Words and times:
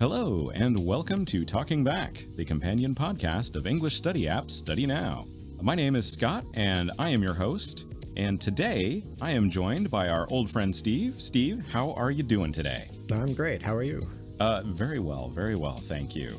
Hello, 0.00 0.52
and 0.54 0.78
welcome 0.86 1.24
to 1.24 1.44
Talking 1.44 1.82
Back, 1.82 2.24
the 2.36 2.44
companion 2.44 2.94
podcast 2.94 3.56
of 3.56 3.66
English 3.66 3.96
study 3.96 4.28
app 4.28 4.44
StudyNow. 4.44 5.26
My 5.60 5.74
name 5.74 5.96
is 5.96 6.08
Scott, 6.08 6.44
and 6.54 6.92
I 7.00 7.08
am 7.08 7.20
your 7.20 7.34
host. 7.34 7.92
And 8.16 8.40
today, 8.40 9.02
I 9.20 9.32
am 9.32 9.50
joined 9.50 9.90
by 9.90 10.08
our 10.08 10.28
old 10.30 10.48
friend 10.48 10.72
Steve. 10.72 11.20
Steve, 11.20 11.64
how 11.72 11.94
are 11.94 12.12
you 12.12 12.22
doing 12.22 12.52
today? 12.52 12.88
I'm 13.10 13.34
great. 13.34 13.60
How 13.60 13.74
are 13.74 13.82
you? 13.82 14.00
Uh, 14.38 14.62
very 14.66 15.00
well, 15.00 15.30
very 15.30 15.56
well, 15.56 15.78
thank 15.78 16.14
you. 16.14 16.30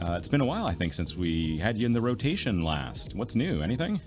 Uh, 0.00 0.14
it's 0.16 0.28
been 0.28 0.40
a 0.40 0.46
while, 0.46 0.66
I 0.66 0.72
think, 0.72 0.94
since 0.94 1.16
we 1.16 1.58
had 1.58 1.76
you 1.76 1.86
in 1.86 1.92
the 1.92 2.00
rotation 2.00 2.62
last. 2.62 3.16
What's 3.16 3.34
new? 3.34 3.62
Anything? 3.62 4.00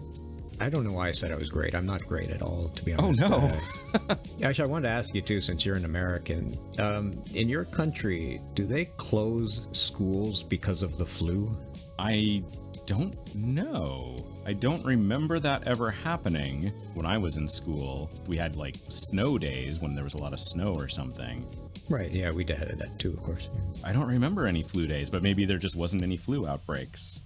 I 0.60 0.70
don't 0.70 0.86
know 0.86 0.94
why 0.94 1.10
I 1.10 1.12
said 1.12 1.32
I 1.32 1.36
was 1.36 1.50
great. 1.50 1.76
I'm 1.76 1.86
not 1.86 2.06
great 2.06 2.30
at 2.30 2.42
all, 2.42 2.70
to 2.76 2.84
be 2.84 2.94
honest. 2.94 3.22
Oh, 3.24 3.30
no. 3.30 4.10
Uh, 4.10 4.16
actually, 4.44 4.66
I 4.66 4.72
wanted 4.72 4.88
to 4.88 4.94
ask 4.94 5.14
you 5.14 5.22
too, 5.22 5.42
since 5.42 5.66
you're 5.66 5.76
an 5.76 5.86
American. 5.86 6.58
Um, 6.80 7.22
in 7.34 7.50
your 7.50 7.66
country, 7.66 8.40
do 8.54 8.66
they 8.66 8.86
close 8.86 9.62
schools 9.72 10.44
because 10.44 10.84
of 10.84 10.98
the 10.98 11.06
flu? 11.06 11.56
I 12.00 12.44
don't 12.86 13.16
know. 13.36 14.16
I 14.46 14.54
don't 14.54 14.84
remember 14.86 15.40
that 15.40 15.68
ever 15.68 15.90
happening 15.90 16.72
when 16.94 17.06
I 17.06 17.18
was 17.18 17.38
in 17.38 17.48
school. 17.48 18.10
We 18.28 18.38
had 18.38 18.56
like 18.56 18.76
snow 18.90 19.38
days 19.38 19.80
when 19.80 19.96
there 19.96 20.04
was 20.04 20.14
a 20.14 20.20
lot 20.20 20.34
of 20.34 20.40
snow 20.40 20.74
or 20.74 20.88
something. 20.88 21.46
Right. 21.90 22.12
Yeah, 22.12 22.32
we 22.32 22.44
did 22.44 22.58
that 22.58 23.00
too, 23.00 23.12
of 23.12 23.24
course. 23.24 23.50
I 23.84 23.92
don't 23.92 24.08
remember 24.08 24.48
any 24.48 24.64
flu 24.64 24.88
days, 24.88 25.10
but 25.10 25.22
maybe 25.22 25.46
there 25.46 25.58
just 25.58 25.76
wasn't 25.76 26.04
any 26.04 26.18
flu 26.18 26.48
outbreaks. 26.48 27.22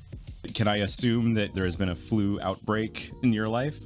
Can 0.53 0.67
I 0.67 0.77
assume 0.77 1.33
that 1.35 1.53
there 1.53 1.65
has 1.65 1.75
been 1.75 1.89
a 1.89 1.95
flu 1.95 2.39
outbreak 2.41 3.11
in 3.23 3.33
your 3.33 3.47
life? 3.49 3.77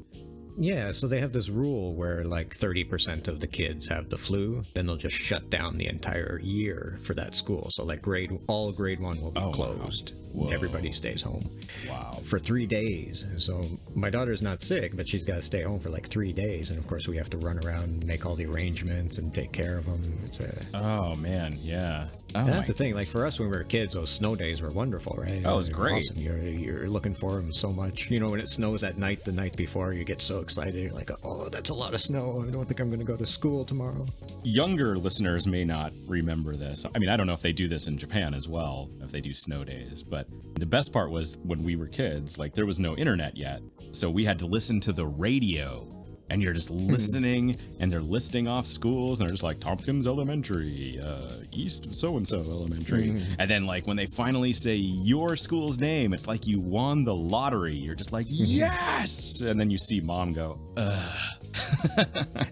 Yeah, 0.55 0.91
so 0.91 1.08
they 1.08 1.20
have 1.20 1.34
this 1.34 1.49
rule 1.49 1.95
where 1.95 2.23
like 2.23 2.55
30% 2.55 3.27
of 3.27 3.39
the 3.39 3.48
kids 3.48 3.88
have 3.88 4.09
the 4.12 4.20
flu, 4.20 4.62
then 4.76 4.86
they'll 4.86 4.97
just 4.97 5.16
shut 5.16 5.50
down 5.50 5.78
the 5.80 5.88
entire 5.88 6.39
year 6.44 7.00
for 7.02 7.16
that 7.16 7.36
school. 7.36 7.70
So 7.72 7.83
like 7.83 8.03
grade 8.03 8.31
all 8.47 8.72
grade 8.72 9.00
1 9.00 9.20
will 9.20 9.31
be 9.31 9.42
Oh, 9.42 9.52
closed. 9.52 10.14
Whoa. 10.31 10.50
Everybody 10.52 10.92
stays 10.92 11.23
home. 11.23 11.44
Wow. 11.89 12.20
for 12.23 12.38
three 12.38 12.67
days. 12.67 13.25
So 13.39 13.61
my 13.95 14.11
daughter's 14.11 14.44
not 14.44 14.59
sick, 14.59 14.95
but 14.95 15.08
she's 15.08 15.25
got 15.25 15.36
to 15.36 15.42
stay 15.42 15.64
home 15.64 15.80
for 15.80 15.89
like 15.89 16.08
three 16.08 16.33
days. 16.33 16.70
And 16.70 16.77
of 16.77 16.86
course, 16.88 17.08
we 17.08 17.17
have 17.17 17.31
to 17.31 17.38
run 17.38 17.59
around 17.66 17.83
and 17.86 18.05
make 18.05 18.23
all 18.25 18.36
the 18.36 18.45
arrangements 18.45 19.17
and 19.17 19.33
take 19.33 19.52
care 19.52 19.77
of 19.80 19.86
them. 19.86 20.20
It's 20.23 20.39
a, 20.39 20.53
Oh 20.75 21.16
man, 21.16 21.55
yeah. 21.61 22.08
Oh, 22.36 22.45
that's 22.45 22.67
the 22.67 22.73
thing. 22.73 22.95
Like 22.95 23.08
for 23.08 23.26
us, 23.26 23.39
when 23.39 23.50
we 23.50 23.58
were 23.58 23.64
kids, 23.64 23.94
those 23.94 24.09
snow 24.09 24.36
days 24.36 24.62
were 24.62 24.72
wonderful, 24.72 25.16
right? 25.17 25.42
Oh, 25.45 25.53
it 25.53 25.58
was 25.58 25.67
They're 25.67 25.78
great. 25.78 26.03
Awesome. 26.03 26.17
You're 26.17 26.38
you're 26.38 26.89
looking 26.89 27.14
for 27.14 27.31
them 27.31 27.53
so 27.53 27.70
much. 27.72 28.09
You 28.09 28.20
know, 28.20 28.28
when 28.28 28.39
it 28.39 28.48
snows 28.48 28.84
at 28.84 28.98
night, 28.98 29.23
the 29.23 29.31
night 29.31 29.56
before, 29.56 29.94
you 29.94 30.03
get 30.03 30.22
so 30.22 30.39
excited. 30.39 30.76
You're 30.76 30.94
like, 30.94 31.11
oh, 31.23 31.50
that's 31.50 31.70
a 31.70 31.73
lot 31.73 31.94
of 31.94 32.02
snow. 32.02 32.44
I 32.48 32.52
don't 32.52 32.66
think 32.66 32.80
I'm 32.80 32.88
going 32.89 33.00
to 33.00 33.06
go 33.06 33.16
to 33.16 33.26
school 33.26 33.66
tomorrow. 33.66 34.06
Younger 34.44 34.98
listeners 34.98 35.48
may 35.48 35.64
not 35.64 35.94
remember 36.08 36.56
this. 36.56 36.86
I 36.94 37.00
mean, 37.00 37.09
I 37.09 37.17
don't 37.17 37.28
know 37.28 37.34
if 37.34 37.42
they 37.42 37.54
do 37.54 37.67
this 37.67 37.88
in 37.88 37.98
Japan 37.98 38.34
as 38.34 38.48
well, 38.48 38.89
if 39.02 39.11
they 39.11 39.22
do 39.22 39.34
snow 39.34 39.64
days, 39.64 40.04
but 40.04 40.28
the 40.56 40.66
best 40.66 40.92
part 40.94 41.11
was 41.11 41.38
when 41.44 41.64
we 41.64 41.76
were 41.76 41.88
kids, 41.88 42.38
like 42.39 42.54
there 42.54 42.66
was 42.66 42.80
no 42.80 42.95
internet 42.95 43.38
yet. 43.38 43.61
So 43.92 44.09
we 44.09 44.26
had 44.26 44.39
to 44.39 44.45
listen 44.45 44.80
to 44.81 44.94
the 44.94 45.06
radio. 45.06 45.88
And 46.30 46.42
you're 46.42 46.54
just 46.54 46.72
listening, 46.72 47.58
and 47.80 47.92
they're 47.92 48.02
listing 48.02 48.48
off 48.48 48.66
schools, 48.66 49.20
and 49.20 49.28
they're 49.28 49.34
just 49.34 49.44
like 49.44 49.60
Tompkins 49.60 50.08
Elementary, 50.08 51.00
uh, 51.00 51.30
East 51.52 51.94
so 51.94 52.18
and 52.18 52.28
so 52.28 52.40
Elementary. 52.40 53.22
And 53.38 53.52
then, 53.52 53.66
like, 53.66 53.86
when 53.86 53.98
they 53.98 54.08
finally 54.08 54.54
say 54.54 54.76
your 54.76 55.36
school's 55.36 55.80
name, 55.80 56.14
it's 56.14 56.28
like 56.28 56.48
you 56.48 56.60
won 56.60 57.04
the 57.04 57.14
lottery. 57.14 57.74
You're 57.74 57.94
just 57.94 58.12
like, 58.14 58.26
yes! 58.30 59.42
And 59.42 59.60
then 59.60 59.70
you 59.70 59.78
see 59.78 60.00
mom 60.00 60.34
go, 60.34 60.58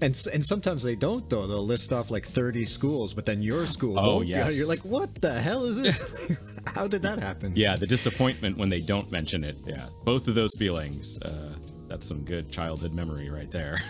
And 0.01 0.15
and 0.33 0.45
sometimes 0.45 0.83
they 0.83 0.95
don't 0.95 1.27
though. 1.29 1.47
They'll 1.47 1.65
list 1.65 1.93
off 1.93 2.11
like 2.11 2.25
30 2.25 2.65
schools, 2.65 3.13
but 3.13 3.25
then 3.25 3.41
your 3.41 3.65
school. 3.67 3.97
Oh, 3.97 4.21
yes. 4.21 4.57
You're 4.57 4.67
like, 4.67 4.79
what 4.81 5.15
the 5.21 5.39
hell 5.39 5.65
is 5.65 5.81
this? 5.81 6.37
How 6.67 6.87
did 6.87 7.01
that 7.03 7.19
happen? 7.19 7.53
Yeah, 7.55 7.75
the 7.75 7.87
disappointment 7.87 8.57
when 8.57 8.69
they 8.69 8.81
don't 8.81 9.11
mention 9.11 9.43
it. 9.43 9.57
Yeah, 9.65 9.85
both 10.05 10.27
of 10.27 10.35
those 10.35 10.51
feelings. 10.57 11.17
Uh, 11.19 11.53
that's 11.91 12.07
some 12.07 12.23
good 12.23 12.49
childhood 12.49 12.93
memory 12.93 13.29
right 13.29 13.51
there. 13.51 13.77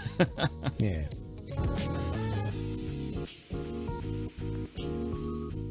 Yeah. 0.79 1.03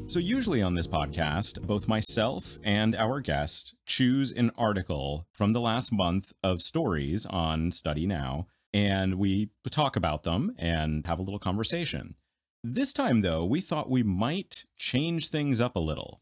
so, 0.07 0.19
usually 0.19 0.61
on 0.61 0.75
this 0.75 0.87
podcast, 0.87 1.61
both 1.61 1.89
myself 1.89 2.57
and 2.63 2.95
our 2.95 3.19
guest 3.19 3.75
choose 3.85 4.31
an 4.31 4.51
article 4.57 5.27
from 5.33 5.51
the 5.51 5.59
last 5.59 5.91
month 5.91 6.31
of 6.41 6.61
stories 6.61 7.25
on 7.25 7.71
StudyNow, 7.71 8.45
and 8.73 9.15
we 9.15 9.49
talk 9.69 9.97
about 9.97 10.23
them 10.23 10.55
and 10.57 11.05
have 11.07 11.19
a 11.19 11.23
little 11.23 11.39
conversation. 11.39 12.15
This 12.63 12.93
time, 12.93 13.19
though, 13.21 13.43
we 13.43 13.59
thought 13.59 13.89
we 13.89 14.03
might 14.03 14.65
change 14.77 15.27
things 15.27 15.59
up 15.59 15.75
a 15.75 15.79
little. 15.79 16.21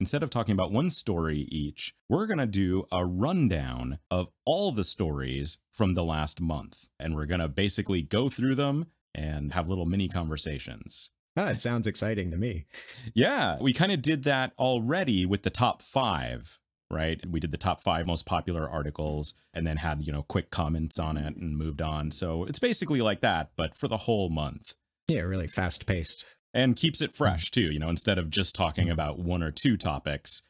Instead 0.00 0.22
of 0.22 0.30
talking 0.30 0.52
about 0.52 0.72
one 0.72 0.90
story 0.90 1.46
each, 1.50 1.94
we're 2.08 2.26
going 2.26 2.38
to 2.38 2.46
do 2.46 2.84
a 2.90 3.06
rundown 3.06 3.98
of 4.10 4.28
all 4.44 4.72
the 4.72 4.84
stories 4.84 5.58
from 5.70 5.94
the 5.94 6.04
last 6.04 6.40
month. 6.40 6.88
And 6.98 7.14
we're 7.14 7.26
going 7.26 7.40
to 7.40 7.48
basically 7.48 8.02
go 8.02 8.28
through 8.28 8.56
them 8.56 8.86
and 9.14 9.52
have 9.52 9.68
little 9.68 9.86
mini 9.86 10.08
conversations. 10.08 11.10
Ah, 11.36 11.46
it 11.46 11.60
sounds 11.60 11.86
exciting 11.86 12.30
to 12.32 12.36
me. 12.36 12.66
Yeah, 13.14 13.56
we 13.60 13.72
kind 13.72 13.92
of 13.92 14.02
did 14.02 14.24
that 14.24 14.52
already 14.58 15.26
with 15.26 15.42
the 15.42 15.50
top 15.50 15.80
five, 15.82 16.58
right? 16.90 17.20
We 17.28 17.40
did 17.40 17.50
the 17.50 17.56
top 17.56 17.80
five 17.80 18.06
most 18.06 18.26
popular 18.26 18.68
articles 18.68 19.34
and 19.52 19.66
then 19.66 19.78
had, 19.78 20.06
you 20.06 20.12
know, 20.12 20.22
quick 20.22 20.50
comments 20.50 20.98
on 20.98 21.16
it 21.16 21.36
and 21.36 21.56
moved 21.56 21.82
on. 21.82 22.10
So 22.10 22.44
it's 22.44 22.58
basically 22.58 23.00
like 23.00 23.20
that, 23.20 23.50
but 23.56 23.76
for 23.76 23.88
the 23.88 23.96
whole 23.98 24.28
month 24.28 24.74
Yeah, 25.08 25.20
really 25.20 25.48
fast 25.48 25.86
paced. 25.86 26.24
And 26.54 26.76
keeps 26.76 27.02
it 27.02 27.10
hmm. 27.10 27.16
fresh 27.16 27.50
too. 27.50 27.70
You 27.72 27.80
know, 27.80 27.90
instead 27.90 28.16
of 28.16 28.30
just 28.30 28.54
talking 28.54 28.86
hmm. 28.86 28.92
about 28.92 29.18
one 29.18 29.42
or 29.42 29.50
two 29.50 29.76
topics, 29.76 30.42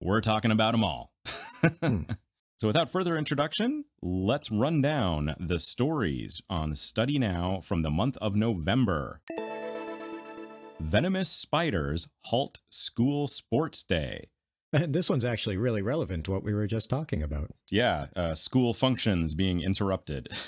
we're 0.00 0.20
talking 0.20 0.50
about 0.50 0.72
them 0.72 0.84
all. 0.84 1.12
Hmm. 1.82 2.04
so, 2.56 2.66
without 2.66 2.90
further 2.90 3.18
introduction, 3.18 3.84
let's 4.00 4.50
run 4.50 4.80
down 4.80 5.34
the 5.38 5.58
stories 5.58 6.40
on 6.48 6.72
StudyNow 6.72 7.62
from 7.62 7.82
the 7.82 7.90
month 7.90 8.16
of 8.16 8.34
November. 8.34 9.20
Venomous 10.80 11.30
spiders 11.30 12.08
halt 12.24 12.60
school 12.70 13.28
sports 13.28 13.84
day. 13.84 14.30
And 14.72 14.92
this 14.94 15.10
one's 15.10 15.24
actually 15.24 15.56
really 15.56 15.82
relevant 15.82 16.24
to 16.24 16.30
what 16.30 16.42
we 16.42 16.54
were 16.54 16.66
just 16.66 16.90
talking 16.90 17.22
about. 17.22 17.50
Yeah, 17.70 18.06
uh, 18.16 18.34
school 18.34 18.74
functions 18.74 19.34
being 19.34 19.60
interrupted. 19.60 20.28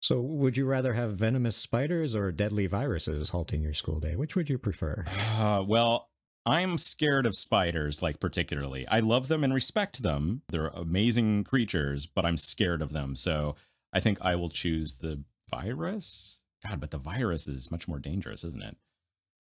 So, 0.00 0.20
would 0.20 0.56
you 0.56 0.64
rather 0.64 0.94
have 0.94 1.16
venomous 1.16 1.56
spiders 1.56 2.16
or 2.16 2.32
deadly 2.32 2.66
viruses 2.66 3.30
halting 3.30 3.62
your 3.62 3.74
school 3.74 4.00
day? 4.00 4.16
Which 4.16 4.34
would 4.36 4.48
you 4.48 4.56
prefer? 4.56 5.04
Uh, 5.36 5.62
well, 5.66 6.08
I'm 6.46 6.78
scared 6.78 7.26
of 7.26 7.36
spiders, 7.36 8.02
like 8.02 8.20
particularly. 8.20 8.88
I 8.88 9.00
love 9.00 9.28
them 9.28 9.44
and 9.44 9.52
respect 9.52 10.02
them. 10.02 10.42
They're 10.48 10.68
amazing 10.68 11.44
creatures, 11.44 12.06
but 12.06 12.24
I'm 12.24 12.36
scared 12.36 12.80
of 12.80 12.92
them. 12.92 13.16
So 13.16 13.54
I 13.92 14.00
think 14.00 14.18
I 14.22 14.34
will 14.34 14.48
choose 14.48 14.94
the 14.94 15.24
virus. 15.50 16.42
God, 16.66 16.80
but 16.80 16.90
the 16.90 16.98
virus 16.98 17.48
is 17.48 17.70
much 17.70 17.86
more 17.86 17.98
dangerous, 17.98 18.44
isn't 18.44 18.62
it? 18.62 18.76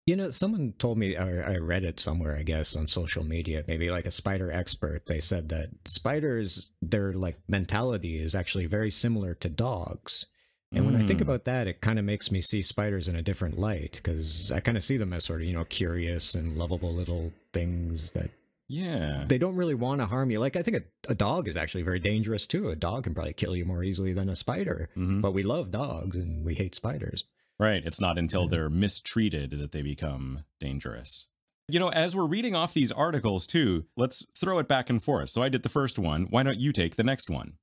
You 0.08 0.16
know, 0.16 0.32
someone 0.32 0.74
told 0.80 0.98
me, 0.98 1.18
I, 1.18 1.54
I 1.54 1.58
read 1.58 1.84
it 1.84 2.00
somewhere, 2.00 2.38
I 2.38 2.44
guess, 2.44 2.78
on 2.78 2.88
social 2.88 3.26
media, 3.26 3.66
maybe 3.68 3.92
like 3.92 4.06
a 4.06 4.12
spider 4.12 4.50
expert. 4.50 5.06
They 5.06 5.20
said 5.20 5.50
that 5.50 5.68
spiders, 5.86 6.72
their 6.82 7.12
like 7.12 7.38
mentality 7.50 8.18
is 8.18 8.34
actually 8.34 8.68
very 8.68 8.90
similar 8.90 9.34
to 9.36 9.50
dogs. 9.50 10.26
And 10.72 10.86
when 10.86 10.96
I 10.96 11.04
think 11.04 11.20
Mm. 11.20 11.24
about 11.24 11.44
that, 11.44 11.68
it 11.68 11.82
kind 11.82 12.00
of 12.00 12.06
makes 12.06 12.32
me 12.32 12.40
see 12.42 12.62
spiders 12.62 13.10
in 13.10 13.16
a 13.18 13.22
different 13.22 13.60
light 13.60 14.00
because 14.02 14.50
I 14.52 14.62
kind 14.62 14.78
of 14.78 14.84
see 14.84 14.96
them 14.98 15.12
as 15.12 15.26
sort 15.26 15.42
of, 15.42 15.48
you 15.48 15.54
know, 15.54 15.66
curious 15.66 16.36
and 16.36 16.58
lovable 16.58 16.94
little 16.94 17.32
things 17.54 18.12
that 18.12 18.30
Yeah. 18.70 19.26
they 19.28 19.38
don't 19.38 19.56
really 19.56 19.76
want 19.76 20.00
to 20.02 20.06
harm 20.08 20.30
you. 20.32 20.40
Like, 20.40 20.56
I 20.56 20.64
think 20.64 20.78
a, 20.78 20.84
a 21.12 21.16
dog 21.16 21.48
is 21.50 21.56
actually 21.58 21.84
very 21.84 22.00
dangerous 22.00 22.48
too. 22.48 22.70
A 22.70 22.76
dog 22.78 23.04
can 23.04 23.14
probably 23.14 23.34
kill 23.34 23.56
you 23.58 23.66
more 23.66 23.84
easily 23.84 24.12
than 24.14 24.30
a 24.30 24.36
spider. 24.38 24.90
Mhm. 24.98 25.22
But 25.22 25.32
we 25.34 25.44
love 25.44 25.72
dogs 25.72 26.16
and 26.18 26.46
we 26.46 26.54
hate 26.56 26.76
spiders. 26.76 27.26
Right. 27.60 27.84
It's 27.86 28.02
not 28.02 28.18
until 28.18 28.48
they're 28.48 28.70
mistreated 28.70 29.52
that 29.52 29.72
they 29.72 29.82
become 29.82 30.44
dangerous. 30.60 31.28
You 31.70 31.80
know, 31.80 31.90
as 31.90 32.16
we're 32.16 32.28
reading 32.28 32.56
off 32.56 32.74
these 32.74 32.92
articles 32.92 33.46
too, 33.46 33.86
let's 33.98 34.26
throw 34.38 34.60
it 34.60 34.68
back 34.68 34.90
and 34.90 35.04
forth. 35.04 35.30
So 35.30 35.42
I 35.42 35.50
did 35.50 35.64
the 35.64 35.70
first 35.70 36.00
one. 36.00 36.28
Why 36.30 36.44
don't 36.44 36.60
you 36.60 36.72
take 36.72 36.96
the 36.96 37.04
next 37.04 37.30
one? 37.30 37.54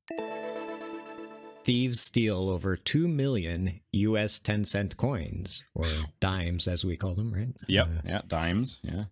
Thieves 1.65 2.01
steal 2.01 2.51
over 2.51 2.77
2 2.77 3.09
million 3.09 3.81
US 3.93 4.39
10 4.39 4.67
cent 4.67 4.99
coins, 4.99 5.63
or 5.75 5.87
dimes 6.21 6.69
as 6.69 6.85
we 6.85 6.97
call 6.97 7.15
them, 7.15 7.33
right? 7.33 7.55
Yep. 7.67 7.87
Uh, 7.87 8.01
yeah. 8.05 8.21
Dimes. 8.27 8.81
Yeah. 8.83 9.05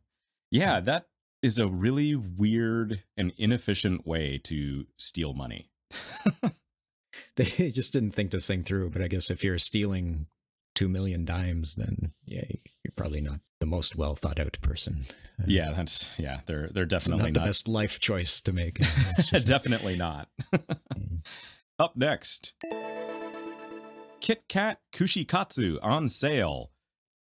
Yeah. 0.50 0.80
That 0.80 1.06
is 1.42 1.58
a 1.58 1.68
really 1.68 2.14
weird 2.14 3.02
and 3.16 3.32
inefficient 3.38 4.06
way 4.06 4.38
to 4.44 4.86
steal 4.98 5.32
money. 5.32 5.70
they 7.36 7.70
just 7.70 7.92
didn't 7.92 8.12
think 8.12 8.30
this 8.30 8.46
thing 8.46 8.64
through, 8.64 8.90
but 8.90 9.02
I 9.02 9.08
guess 9.08 9.30
if 9.30 9.42
you're 9.44 9.58
stealing 9.58 10.26
2 10.74 10.88
million 10.88 11.24
dimes, 11.24 11.74
then 11.74 12.12
yeah, 12.24 12.44
you're 12.84 12.92
probably 12.96 13.20
not 13.20 13.40
the 13.60 13.66
most 13.66 13.96
well 13.96 14.14
thought 14.16 14.40
out 14.40 14.58
person. 14.62 15.04
Uh, 15.40 15.44
Yeah. 15.46 15.72
That's, 15.72 16.18
yeah. 16.18 16.40
They're, 16.46 16.68
they're 16.72 16.84
definitely 16.86 17.24
not 17.24 17.34
the 17.34 17.40
not. 17.40 17.46
best 17.46 17.68
life 17.68 18.00
choice 18.00 18.40
to 18.42 18.52
make. 18.52 18.78
Definitely 19.44 19.96
not. 19.96 20.28
Up 21.78 21.96
next 21.96 22.54
Kit 24.20 24.44
Kat 24.48 24.78
Kushikatsu 24.94 25.78
on 25.82 26.08
sale. 26.08 26.70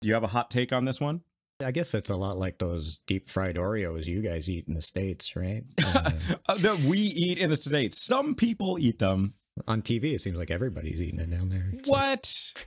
Do 0.00 0.08
you 0.08 0.14
have 0.14 0.24
a 0.24 0.28
hot 0.28 0.50
take 0.50 0.72
on 0.72 0.84
this 0.84 1.00
one? 1.00 1.20
I 1.64 1.70
guess 1.70 1.94
it's 1.94 2.10
a 2.10 2.16
lot 2.16 2.38
like 2.38 2.58
those 2.58 2.98
deep 3.06 3.28
fried 3.28 3.54
Oreos 3.54 4.06
you 4.06 4.20
guys 4.20 4.50
eat 4.50 4.66
in 4.66 4.74
the 4.74 4.82
States, 4.82 5.36
right? 5.36 5.62
Uh, 5.94 6.10
Uh, 6.48 6.54
that 6.56 6.80
we 6.80 6.98
eat 6.98 7.38
in 7.38 7.50
the 7.50 7.56
States. 7.56 8.02
Some 8.02 8.34
people 8.34 8.78
eat 8.80 8.98
them. 8.98 9.34
on 9.68 9.82
TV, 9.82 10.14
it 10.14 10.20
seems 10.22 10.36
like 10.36 10.50
everybody's 10.50 11.00
eating 11.00 11.20
it 11.20 11.30
down 11.30 11.50
there. 11.50 11.70
It's 11.74 11.88
like, 11.88 12.00
What? 12.00 12.66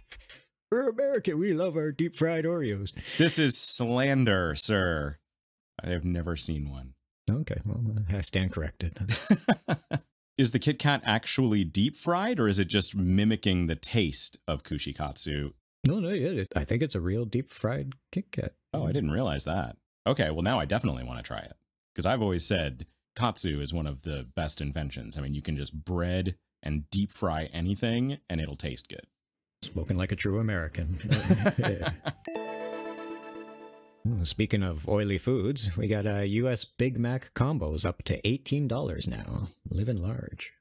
We're 0.75 0.89
American. 0.89 1.39
We 1.39 1.53
love 1.53 1.77
our 1.77 1.93
deep 1.93 2.17
fried 2.17 2.43
Oreos. 2.43 2.91
This 3.17 3.39
is 3.39 3.57
slander, 3.57 4.55
sir. 4.55 5.19
I 5.81 5.87
have 5.87 6.03
never 6.03 6.35
seen 6.35 6.69
one. 6.69 6.95
Okay, 7.31 7.61
well, 7.63 7.81
uh, 7.95 8.17
I 8.17 8.19
stand 8.19 8.51
corrected. 8.51 8.93
is 10.37 10.51
the 10.51 10.59
Kit 10.59 10.77
Kat 10.77 11.01
actually 11.05 11.63
deep 11.63 11.95
fried 11.95 12.41
or 12.41 12.49
is 12.49 12.59
it 12.59 12.67
just 12.67 12.93
mimicking 12.93 13.67
the 13.67 13.77
taste 13.77 14.41
of 14.49 14.63
kushikatsu? 14.63 15.53
no, 15.87 16.01
no, 16.01 16.09
yeah, 16.09 16.43
I 16.57 16.65
think 16.65 16.83
it's 16.83 16.93
a 16.95 16.99
real 16.99 17.23
deep 17.23 17.49
fried 17.49 17.93
Kit 18.11 18.33
Kat. 18.33 18.55
Oh, 18.73 18.85
I 18.85 18.91
didn't 18.91 19.11
realize 19.11 19.45
that. 19.45 19.77
Okay, 20.05 20.29
well, 20.29 20.41
now 20.41 20.59
I 20.59 20.65
definitely 20.65 21.05
want 21.05 21.19
to 21.19 21.23
try 21.23 21.39
it 21.39 21.55
because 21.93 22.05
I've 22.05 22.21
always 22.21 22.45
said 22.45 22.85
katsu 23.15 23.61
is 23.61 23.73
one 23.73 23.87
of 23.87 24.03
the 24.03 24.27
best 24.35 24.59
inventions. 24.59 25.17
I 25.17 25.21
mean, 25.21 25.35
you 25.35 25.41
can 25.41 25.55
just 25.55 25.85
bread 25.85 26.35
and 26.61 26.89
deep 26.89 27.13
fry 27.13 27.45
anything 27.53 28.17
and 28.29 28.41
it'll 28.41 28.57
taste 28.57 28.89
good. 28.89 29.07
Spoken 29.65 29.97
like 29.97 30.11
a 30.11 30.15
true 30.15 30.37
American. 30.37 30.99
Speaking 34.23 34.61
of 34.61 34.87
oily 34.87 35.17
foods, 35.17 35.75
we 35.75 35.87
got 35.87 36.05
uh, 36.05 36.19
U.S. 36.19 36.65
Big 36.65 36.99
Mac 36.99 37.33
combos 37.33 37.83
up 37.83 38.03
to 38.03 38.21
$18 38.21 39.07
now. 39.07 39.47
Living 39.69 39.97
large. 39.97 40.51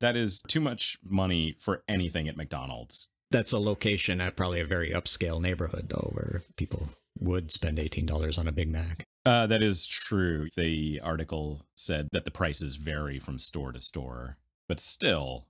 that 0.00 0.16
is 0.16 0.42
too 0.48 0.60
much 0.60 0.98
money 1.04 1.54
for 1.60 1.84
anything 1.88 2.26
at 2.28 2.36
McDonald's. 2.36 3.06
That's 3.30 3.52
a 3.52 3.58
location 3.58 4.20
at 4.20 4.34
probably 4.34 4.60
a 4.60 4.66
very 4.66 4.90
upscale 4.90 5.40
neighborhood, 5.40 5.88
though, 5.90 6.10
where 6.12 6.42
people 6.56 6.88
would 7.20 7.52
spend 7.52 7.78
$18 7.78 8.36
on 8.38 8.48
a 8.48 8.52
Big 8.52 8.68
Mac. 8.68 9.04
Uh, 9.24 9.46
that 9.46 9.62
is 9.62 9.86
true. 9.86 10.48
The 10.56 11.00
article 11.04 11.62
said 11.76 12.08
that 12.10 12.24
the 12.24 12.30
prices 12.32 12.74
vary 12.76 13.20
from 13.20 13.38
store 13.38 13.70
to 13.70 13.78
store, 13.78 14.38
but 14.66 14.80
still, 14.80 15.44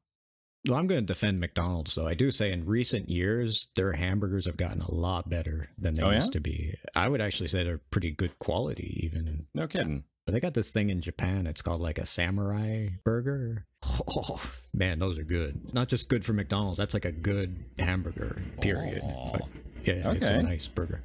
Well, 0.69 0.79
I'm 0.79 0.87
going 0.87 1.01
to 1.01 1.07
defend 1.07 1.41
McDonald's, 1.41 1.95
though. 1.95 2.07
I 2.07 2.15
do 2.15 2.31
say 2.31 2.53
in 2.53 2.67
recent 2.67 3.09
years, 3.09 3.69
their 3.77 3.93
hamburgers 3.93 4.45
have 4.45 4.59
gotten 4.59 4.83
a 4.83 4.91
lot 4.93 5.31
better 5.31 5.71
than 5.79 5.95
they 5.95 6.03
Oh, 6.03 6.11
yeah? 6.11 6.17
used 6.17 6.35
to 6.35 6.41
be. 6.41 6.75
I 6.95 7.09
would 7.09 7.23
actually 7.23 7.49
say 7.49 7.65
they're 7.65 7.79
pretty 7.91 8.11
good 8.11 8.39
quality, 8.39 9.01
even. 9.03 9.47
no 9.55 9.67
kidding. 9.67 10.05
But 10.27 10.33
they 10.35 10.41
got 10.41 10.53
this 10.53 10.71
thing 10.71 10.91
in 10.91 11.01
Japan. 11.01 11.47
It's 11.47 11.62
called 11.62 11.81
like 11.81 11.99
a 11.99 12.05
samurai 12.05 12.89
burger. 13.05 13.67
Oh, 14.07 14.43
man, 14.75 14.99
those 14.99 15.19
are 15.19 15.25
good. 15.25 15.73
Not 15.73 15.89
just 15.89 16.11
good 16.11 16.25
for 16.27 16.35
McDonald's. 16.35 16.77
That's 16.77 16.93
like 16.93 17.07
a 17.07 17.12
good 17.12 17.65
hamburger, 17.79 18.43
period. 18.61 19.01
Oh. 19.03 19.39
Yeah, 19.85 20.12
it's 20.12 20.31
a 20.31 20.43
nice 20.43 20.69
burger. 20.69 21.03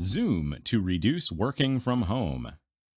Zoom 0.00 0.56
to 0.64 0.80
reduce 0.80 1.30
working 1.30 1.80
from 1.80 2.02
home. 2.02 2.52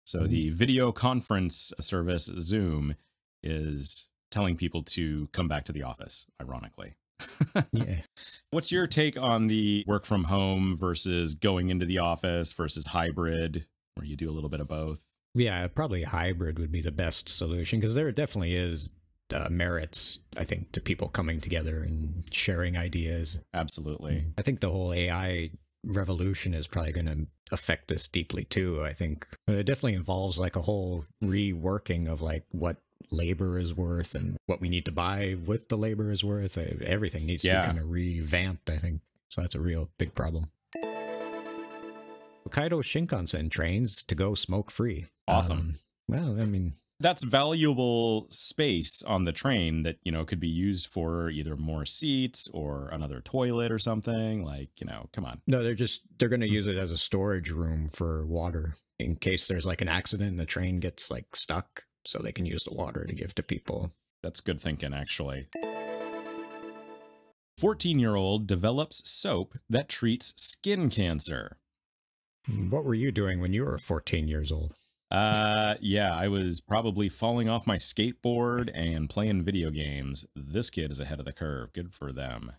So 0.06 0.20
the 0.28 0.48
mm-hmm. 0.48 0.56
video 0.56 0.92
conference 0.92 1.74
service 1.80 2.32
Zoom 2.40 2.96
is 3.44 4.08
telling 4.32 4.58
people 4.58 4.84
to 4.84 5.28
come 5.28 5.48
back 5.48 5.66
to 5.66 5.72
the 5.72 5.84
office, 5.84 6.26
ironically. 6.42 6.96
Yeah. 7.74 8.02
What's 8.52 8.72
your 8.72 8.88
take 8.88 9.18
on 9.18 9.48
the 9.48 9.84
work 9.88 10.06
from 10.06 10.26
home 10.26 10.76
versus 10.76 11.36
going 11.36 11.70
into 11.70 11.86
the 11.86 12.00
office 12.00 12.54
versus 12.54 12.88
hybrid, 12.88 13.66
where 13.96 14.06
you 14.06 14.16
do 14.16 14.30
a 14.30 14.34
little 14.34 14.50
bit 14.50 14.60
of 14.60 14.68
both? 14.68 15.06
Yeah, 15.34 15.68
probably 15.68 16.04
hybrid 16.04 16.60
would 16.60 16.72
be 16.72 16.82
the 16.82 16.92
best 16.92 17.30
solution 17.30 17.80
because 17.80 17.96
there 17.96 18.12
definitely 18.12 18.56
is 18.56 18.90
uh, 19.34 19.48
merits, 19.50 20.20
I 20.38 20.44
think, 20.44 20.72
to 20.74 20.82
people 20.82 21.08
coming 21.08 21.40
together 21.40 21.82
and 21.82 22.26
sharing 22.32 22.78
ideas. 22.78 23.38
Absolutely. 23.54 24.26
I 24.38 24.42
think 24.42 24.60
the 24.60 24.70
whole 24.70 24.94
AI 24.94 25.52
revolution 25.86 26.54
is 26.54 26.68
probably 26.68 26.92
going 26.92 27.06
to 27.08 27.28
affect 27.52 27.88
this 27.88 28.08
deeply 28.08 28.44
too. 28.44 28.84
I 28.84 28.94
think 28.94 29.28
it 29.48 29.66
definitely 29.66 29.96
involves 29.96 30.38
like 30.38 30.56
a 30.56 30.62
whole 30.62 31.06
reworking 31.24 32.12
of 32.12 32.22
like 32.22 32.46
what 32.52 32.78
labor 33.10 33.58
is 33.58 33.74
worth 33.74 34.16
and 34.16 34.38
what 34.46 34.62
we 34.62 34.70
need 34.70 34.86
to 34.86 34.92
buy 34.92 35.36
with 35.46 35.70
the 35.70 35.78
labor 35.78 36.12
is 36.12 36.24
worth. 36.24 36.58
Uh, 36.58 36.64
Everything 36.86 37.26
needs 37.26 37.44
to 37.44 37.50
be 37.50 37.54
kind 37.54 37.78
of 37.80 37.90
revamped, 37.90 38.70
I 38.70 38.78
think. 38.78 39.02
So 39.30 39.42
that's 39.42 39.56
a 39.56 39.60
real 39.62 39.90
big 39.98 40.14
problem. 40.14 40.52
Hokkaido 42.48 42.82
Shinkansen 42.84 43.50
trains 43.50 44.04
to 44.04 44.16
go 44.16 44.36
smoke 44.36 44.72
free. 44.72 45.08
Awesome. 45.28 45.80
well, 46.08 46.42
I 46.42 46.46
mean, 46.46 46.74
That's 47.00 47.24
valuable 47.24 48.28
space 48.30 49.02
on 49.04 49.24
the 49.26 49.32
train 49.32 49.84
that, 49.84 49.98
you 50.04 50.12
know, 50.12 50.26
could 50.26 50.40
be 50.40 50.50
used 50.50 50.88
for 50.88 51.30
either 51.30 51.56
more 51.56 51.86
seats 51.86 52.48
or 52.54 52.90
another 52.92 53.22
toilet 53.22 53.72
or 53.72 53.80
something. 53.80 54.44
Like, 54.44 54.70
you 54.82 54.88
know, 54.88 55.08
come 55.14 55.26
on. 55.26 55.42
No, 55.48 55.64
they're 55.64 55.74
just 55.76 56.02
they're 56.20 56.30
going 56.30 56.42
to 56.42 56.50
use 56.50 56.68
it 56.68 56.76
as 56.78 56.92
a 56.92 56.98
storage 56.98 57.50
room 57.52 57.90
for 57.90 58.26
water 58.26 58.76
in 59.00 59.16
case 59.16 59.48
there's 59.48 59.66
like 59.66 59.82
an 59.82 59.88
accident 59.90 60.32
and 60.32 60.40
the 60.40 60.46
train 60.46 60.80
gets 60.80 61.10
like 61.10 61.36
stuck, 61.36 61.86
so 62.06 62.20
they 62.20 62.32
can 62.32 62.46
use 62.46 62.64
the 62.64 62.74
water 62.74 63.06
to 63.06 63.14
give 63.14 63.36
to 63.36 63.44
people. 63.44 63.92
That's 64.24 64.40
good 64.40 64.62
thinking, 64.62 64.94
actually. 64.94 65.48
14 67.60 68.00
year 68.00 68.16
old 68.16 68.48
develops 68.48 69.08
soap 69.10 69.56
that 69.70 69.90
treats 69.90 70.34
skin 70.38 70.90
cancer. 70.90 71.58
What 72.70 72.84
were 72.84 72.96
you 72.96 73.12
doing 73.12 73.40
when 73.40 73.54
you 73.54 73.64
were 73.64 73.78
14 73.78 74.28
years 74.28 74.52
old? 74.52 74.74
Uh, 75.12 75.76
yeah, 75.82 76.16
I 76.16 76.28
was 76.28 76.62
probably 76.62 77.10
falling 77.10 77.50
off 77.50 77.68
my 77.68 77.76
skateboard 77.76 78.72
and 78.74 79.10
playing 79.10 79.44
video 79.44 79.70
games. 79.70 80.26
This 80.36 80.70
kid 80.70 80.90
is 80.90 81.00
ahead 81.00 81.20
of 81.20 81.26
the 81.26 81.34
curve. 81.34 81.74
Good 81.74 81.94
for 81.94 82.12
them. 82.14 82.54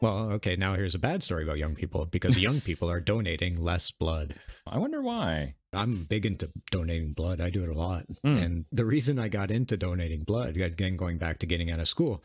Well, 0.00 0.30
okay, 0.32 0.56
now 0.56 0.74
here's 0.74 0.94
a 0.94 1.00
bad 1.00 1.22
story 1.22 1.44
about 1.44 1.58
young 1.58 1.74
people 1.74 2.06
because 2.06 2.42
young 2.42 2.60
people 2.62 2.90
are 2.90 3.00
donating 3.00 3.62
less 3.62 3.90
blood. 3.90 4.36
I 4.66 4.78
wonder 4.78 5.02
why. 5.02 5.54
I'm 5.72 6.04
big 6.04 6.26
into 6.26 6.50
donating 6.70 7.12
blood. 7.14 7.40
I 7.40 7.48
do 7.50 7.62
it 7.62 7.68
a 7.68 7.74
lot. 7.78 8.04
Hmm. 8.24 8.36
And 8.36 8.64
the 8.72 8.84
reason 8.84 9.18
I 9.18 9.28
got 9.28 9.50
into 9.50 9.76
donating 9.76 10.22
blood, 10.24 10.56
again, 10.56 10.96
going 10.96 11.18
back 11.18 11.38
to 11.38 11.46
getting 11.46 11.70
out 11.70 11.80
of 11.80 11.88
school, 11.88 12.22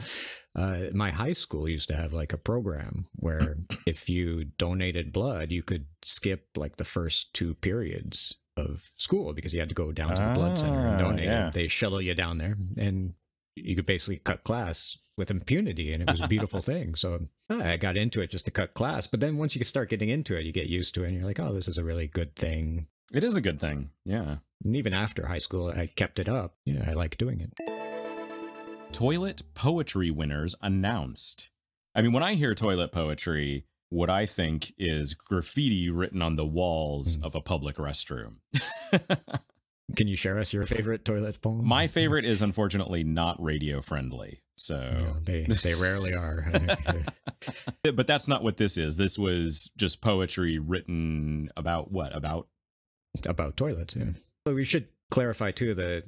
uh, 0.56 0.88
my 0.94 1.12
high 1.12 1.32
school 1.32 1.68
used 1.70 1.88
to 1.90 1.96
have 1.96 2.12
like 2.14 2.34
a 2.34 2.38
program 2.38 3.08
where 3.16 3.58
if 3.86 4.10
you 4.10 4.46
donated 4.58 5.14
blood, 5.14 5.52
you 5.52 5.64
could 5.64 5.86
skip 6.04 6.48
like 6.58 6.76
the 6.78 6.84
first 6.84 7.34
two 7.34 7.54
periods 7.56 8.36
of 8.58 8.90
school 8.98 9.34
because 9.34 9.54
you 9.54 9.60
had 9.60 9.70
to 9.70 9.76
go 9.76 9.92
down 9.92 10.10
to 10.10 10.16
the 10.16 10.34
blood 10.34 10.58
center 10.58 10.80
and 10.80 10.96
Ah, 10.96 10.98
donate. 11.00 11.26
yeah. 11.26 11.50
They 11.54 11.68
shuttle 11.68 12.02
you 12.02 12.16
down 12.16 12.40
there 12.40 12.58
and 12.78 13.14
you 13.56 13.76
could 13.76 13.86
basically 13.86 14.18
cut 14.18 14.44
class 14.44 14.98
with 15.16 15.32
impunity 15.32 15.94
and 15.94 16.02
it 16.04 16.12
was 16.12 16.22
a 16.22 16.28
beautiful 16.28 16.62
thing. 16.64 16.96
So 16.96 17.28
I 17.50 17.78
got 17.78 17.98
into 17.98 18.20
it 18.22 18.30
just 18.32 18.46
to 18.46 18.52
cut 18.52 18.74
class. 18.74 19.08
But 19.08 19.20
then 19.20 19.38
once 19.38 19.56
you 19.56 19.64
start 19.64 19.90
getting 19.90 20.10
into 20.10 20.36
it, 20.36 20.44
you 20.46 20.52
get 20.52 20.68
used 20.68 20.94
to 20.96 21.04
it 21.04 21.08
and 21.08 21.16
you're 21.16 21.26
like, 21.26 21.40
oh, 21.40 21.54
this 21.54 21.68
is 21.68 21.78
a 21.78 21.84
really 21.84 22.08
good 22.08 22.36
thing. 22.36 22.88
It 23.14 23.24
is 23.24 23.36
a 23.36 23.42
good 23.42 23.60
thing. 23.60 23.92
Yeah. 24.06 24.38
And 24.64 24.76
even 24.76 24.94
after 24.94 25.28
high 25.28 25.38
school, 25.38 25.70
I 25.70 25.88
kept 25.88 26.20
it 26.20 26.28
up. 26.28 26.56
Yeah, 26.66 26.84
I 26.88 26.94
like 26.94 27.18
doing 27.18 27.40
it. 27.42 27.54
Toilet 28.92 29.44
poetry 29.54 30.12
winners 30.12 30.56
announced. 30.62 31.50
I 31.96 32.02
mean, 32.02 32.12
when 32.14 32.24
I 32.24 32.34
hear 32.34 32.54
toilet 32.56 32.92
poetry, 32.92 33.66
what 33.90 34.10
I 34.10 34.26
think 34.26 34.74
is 34.78 35.14
graffiti 35.14 35.90
written 35.90 36.22
on 36.22 36.36
the 36.36 36.46
walls 36.46 37.16
Hmm. 37.16 37.24
of 37.24 37.36
a 37.36 37.42
public 37.42 37.76
restroom. 37.78 38.38
Can 39.96 40.08
you 40.08 40.18
share 40.18 40.38
us 40.38 40.52
your 40.52 40.66
favorite 40.66 41.06
toilet 41.06 41.42
poem? 41.42 41.66
My 41.66 41.88
favorite 41.88 42.26
is 42.26 42.42
unfortunately 42.42 43.04
not 43.06 43.42
radio 43.42 43.80
friendly. 43.80 44.42
So, 44.58 44.76
No, 44.80 45.16
they 45.24 45.44
they 45.64 45.76
rarely 45.76 46.14
are. 46.14 46.52
but 47.84 48.06
that's 48.08 48.28
not 48.28 48.44
what 48.44 48.58
this 48.58 48.78
is. 48.78 48.98
This 48.98 49.18
was 49.18 49.72
just 49.78 50.02
poetry 50.02 50.60
written 50.60 51.50
about 51.56 51.90
what? 51.92 52.14
About 52.16 52.48
About 53.26 53.58
toilets, 53.58 53.96
yeah. 53.96 54.12
So 54.48 54.54
we 54.54 54.64
should 54.64 54.88
clarify 55.12 55.52
too 55.52 55.74
the 55.74 56.04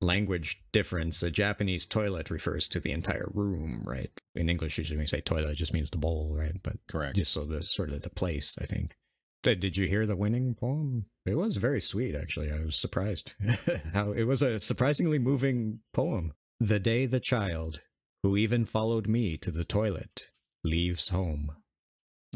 language 0.00 0.62
difference. 0.72 1.22
A 1.22 1.30
Japanese 1.30 1.86
toilet 1.86 2.30
refers 2.30 2.68
to 2.68 2.80
the 2.80 2.92
entire 2.92 3.28
room, 3.32 3.82
right? 3.84 4.10
In 4.34 4.48
English, 4.48 4.78
usually 4.78 4.96
when 4.96 5.04
you 5.04 5.08
say 5.08 5.20
toilet, 5.20 5.50
it 5.50 5.56
just 5.56 5.72
means 5.72 5.90
the 5.90 5.98
bowl, 5.98 6.34
right? 6.34 6.56
But 6.62 6.76
correct. 6.88 7.16
just 7.16 7.32
so 7.32 7.44
the 7.44 7.62
sort 7.62 7.90
of 7.90 8.02
the 8.02 8.10
place, 8.10 8.56
I 8.60 8.64
think. 8.64 8.96
Did 9.42 9.60
did 9.60 9.76
you 9.76 9.86
hear 9.86 10.06
the 10.06 10.16
winning 10.16 10.54
poem? 10.54 11.06
It 11.24 11.36
was 11.36 11.56
very 11.56 11.80
sweet, 11.80 12.14
actually. 12.14 12.50
I 12.50 12.60
was 12.60 12.76
surprised 12.76 13.34
how 13.94 14.12
it 14.12 14.24
was 14.24 14.42
a 14.42 14.58
surprisingly 14.58 15.18
moving 15.18 15.80
poem. 15.92 16.32
The 16.58 16.80
day 16.80 17.06
the 17.06 17.20
child, 17.20 17.80
who 18.22 18.36
even 18.36 18.64
followed 18.64 19.06
me 19.06 19.36
to 19.38 19.50
the 19.50 19.64
toilet, 19.64 20.28
leaves 20.64 21.10
home. 21.10 21.52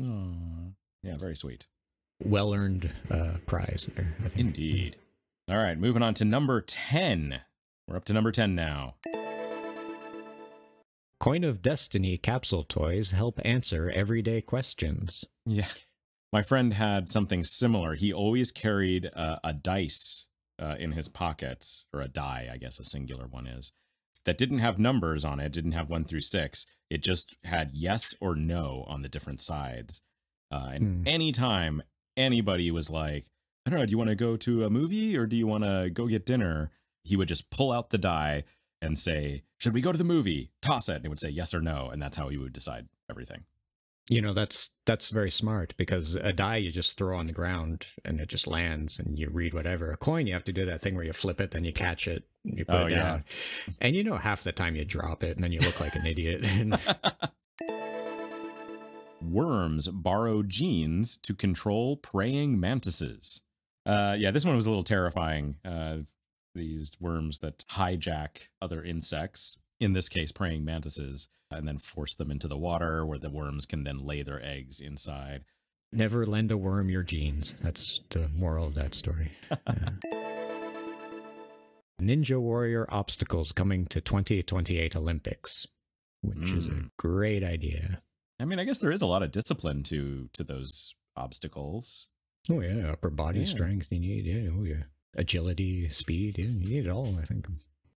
Aw. 0.01 0.73
Yeah, 1.03 1.17
very 1.17 1.35
sweet. 1.35 1.67
Well 2.23 2.53
earned 2.55 2.91
uh, 3.11 3.35
prize 3.47 3.89
there. 3.95 4.15
I 4.25 4.29
think. 4.29 4.41
Indeed. 4.41 4.97
All 5.49 5.57
right, 5.57 5.79
moving 5.79 6.03
on 6.03 6.15
to 6.15 6.25
number 6.25 6.61
10. 6.61 7.41
We're 7.89 7.97
up 7.97 8.05
to 8.05 8.13
number 8.13 8.31
10 8.31 8.55
now. 8.55 8.95
Coin 11.19 11.45
of 11.45 11.61
Destiny 11.61 12.17
capsule 12.17 12.65
toys 12.65 13.11
help 13.11 13.41
answer 13.45 13.91
everyday 13.91 14.41
questions. 14.41 15.25
Yeah. 15.45 15.67
My 16.33 16.43
friend 16.43 16.75
had 16.75 17.09
something 17.09 17.43
similar. 17.45 17.95
He 17.95 18.13
always 18.13 18.53
carried 18.53 19.11
uh, 19.15 19.39
a 19.45 19.53
dice 19.53 20.29
uh, 20.59 20.77
in 20.79 20.93
his 20.93 21.09
pockets, 21.09 21.87
or 21.93 22.01
a 22.01 22.09
die, 22.09 22.49
I 22.53 22.57
guess 22.57 22.79
a 22.79 22.85
singular 22.85 23.27
one 23.27 23.47
is, 23.47 23.73
that 24.25 24.39
didn't 24.39 24.59
have 24.61 24.79
numbers 24.79 25.25
on 25.25 25.41
it, 25.41 25.53
didn't 25.53 25.73
have 25.73 25.91
one 25.91 26.05
through 26.05 26.21
six. 26.21 26.67
It 26.89 27.03
just 27.03 27.37
had 27.45 27.71
yes 27.75 28.15
or 28.21 28.35
no 28.37 28.85
on 28.89 29.03
the 29.03 29.09
different 29.09 29.41
sides. 29.41 30.03
Uh, 30.53 30.71
and 30.75 30.85
Hmm. 30.85 31.03
anytime 31.07 31.83
anybody 32.21 32.71
was 32.71 32.91
like, 32.91 33.27
I 33.67 33.71
don't 33.71 33.81
know, 33.81 33.87
do 33.87 33.91
you 33.91 33.99
want 33.99 34.11
to 34.11 34.17
go 34.17 34.37
to 34.37 34.65
a 34.65 34.71
movie 34.71 35.17
or 35.17 35.27
do 35.27 35.37
you 35.37 35.47
want 35.47 35.65
to 35.65 35.91
go 35.93 36.07
get 36.07 36.27
dinner? 36.27 36.71
He 37.05 37.17
would 37.17 37.29
just 37.29 37.51
pull 37.51 37.73
out 37.73 37.91
the 37.91 37.99
die 37.99 38.45
and 38.83 38.99
say, 38.99 39.43
Should 39.59 39.75
we 39.75 39.81
go 39.83 39.93
to 39.93 39.99
the 39.99 40.05
movie? 40.05 40.51
Toss 40.63 40.89
it. 40.89 40.97
And 40.97 41.05
he 41.05 41.09
would 41.09 41.19
say 41.19 41.29
yes 41.31 41.55
or 41.55 41.61
no. 41.61 41.89
And 41.91 42.01
that's 42.01 42.17
how 42.17 42.29
he 42.29 42.37
would 42.37 42.53
decide 42.53 42.89
everything. 43.11 43.45
You 44.09 44.21
know, 44.21 44.33
that's 44.33 44.71
that's 44.87 45.11
very 45.11 45.31
smart 45.31 45.75
because 45.77 46.15
a 46.15 46.33
die 46.33 46.57
you 46.57 46.73
just 46.73 46.97
throw 46.97 47.17
on 47.17 47.27
the 47.29 47.33
ground 47.33 47.87
and 48.05 48.21
it 48.21 48.29
just 48.29 48.47
lands 48.49 48.99
and 48.99 49.17
you 49.19 49.29
read 49.31 49.55
whatever. 49.55 49.93
A 49.93 49.97
coin 49.97 50.27
you 50.27 50.33
have 50.33 50.45
to 50.45 50.53
do 50.53 50.65
that 50.67 50.81
thing 50.81 50.97
where 50.97 51.05
you 51.05 51.13
flip 51.13 51.41
it, 51.41 51.53
then 51.53 51.65
you 51.65 51.73
catch 51.73 52.09
it, 52.09 52.25
and 52.45 52.59
you 52.59 52.65
put 52.65 52.75
Oh, 52.75 52.87
it 52.87 52.93
yeah. 52.93 53.21
And 53.81 53.95
you 53.95 54.03
know 54.03 54.17
half 54.17 54.43
the 54.43 54.51
time 54.51 54.75
you 54.75 54.85
drop 54.85 55.23
it 55.23 55.37
and 55.37 55.45
then 55.45 55.53
you 55.53 55.61
look 55.61 55.81
like 55.81 55.95
an 55.95 56.07
idiot. 56.07 56.45
And 56.45 56.77
Worms 59.23 59.89
borrow 59.89 60.43
genes 60.43 61.17
to 61.19 61.35
control 61.35 61.97
praying 61.97 62.59
mantises. 62.59 63.43
Uh, 63.87 64.17
yeah, 64.19 64.31
this 64.31 64.45
one 64.45 64.57
was 64.57 64.67
a 64.67 64.71
little 64.71 64.83
terrifying. 64.85 65.57
Uh, 65.65 65.99
these 66.55 66.97
worms 67.01 67.41
that 67.41 67.65
hijack 67.73 68.49
other 68.63 68.83
insects, 68.83 69.59
in 69.79 69.93
this 69.93 70.09
case, 70.09 70.33
praying 70.33 70.65
mantises, 70.65 71.29
and 71.51 71.67
then 71.69 71.79
force 71.79 72.15
them 72.15 72.31
into 72.31 72.49
the 72.49 72.57
water 72.59 73.05
where 73.05 73.19
the 73.19 73.31
worms 73.31 73.67
can 73.67 73.85
then 73.85 74.05
lay 74.05 74.23
their 74.23 74.43
eggs 74.45 74.81
inside. 74.81 75.45
never 75.93 76.25
lend 76.25 76.51
a 76.53 76.57
worm 76.57 76.89
your 76.89 77.03
genes. 77.03 77.55
That's 77.61 78.01
the 78.11 78.29
moral 78.29 78.69
of 78.69 78.75
that 78.77 78.95
story. 78.95 79.33
Yeah. 79.67 79.89
Ninja 82.01 82.41
Warrior 82.41 82.87
obstacles 82.89 83.53
coming 83.53 83.85
to 83.87 84.01
2028 84.01 84.97
Olympics, 84.97 85.67
which 86.23 86.51
is 86.51 86.67
a 86.67 86.71
Mm. 86.71 86.91
great 86.97 87.45
idea. 87.45 88.01
I 88.41 88.45
mean, 88.47 88.59
I 88.59 88.65
guess 88.65 88.79
there 88.79 88.91
is 88.91 89.03
a 89.03 89.07
lot 89.07 89.23
of 89.23 89.31
discipline 89.33 89.83
to 89.85 90.29
to 90.33 90.43
those 90.45 90.95
obstacles. 91.17 92.09
Oh 92.51 92.61
yeah, 92.61 92.91
upper 92.93 93.11
body 93.11 93.41
Yeah. 93.41 93.47
strength 93.47 93.89
you 93.93 94.01
need. 94.01 94.25
Yeah, 94.25 94.51
oh 94.57 94.65
yeah, 94.65 94.85
agility, 95.17 95.89
speed. 95.91 96.39
Yeah, 96.39 96.47
you 96.47 96.69
need 96.69 96.87
it 96.87 96.91
all. 96.91 97.19
I 97.21 97.25
think. 97.25 97.47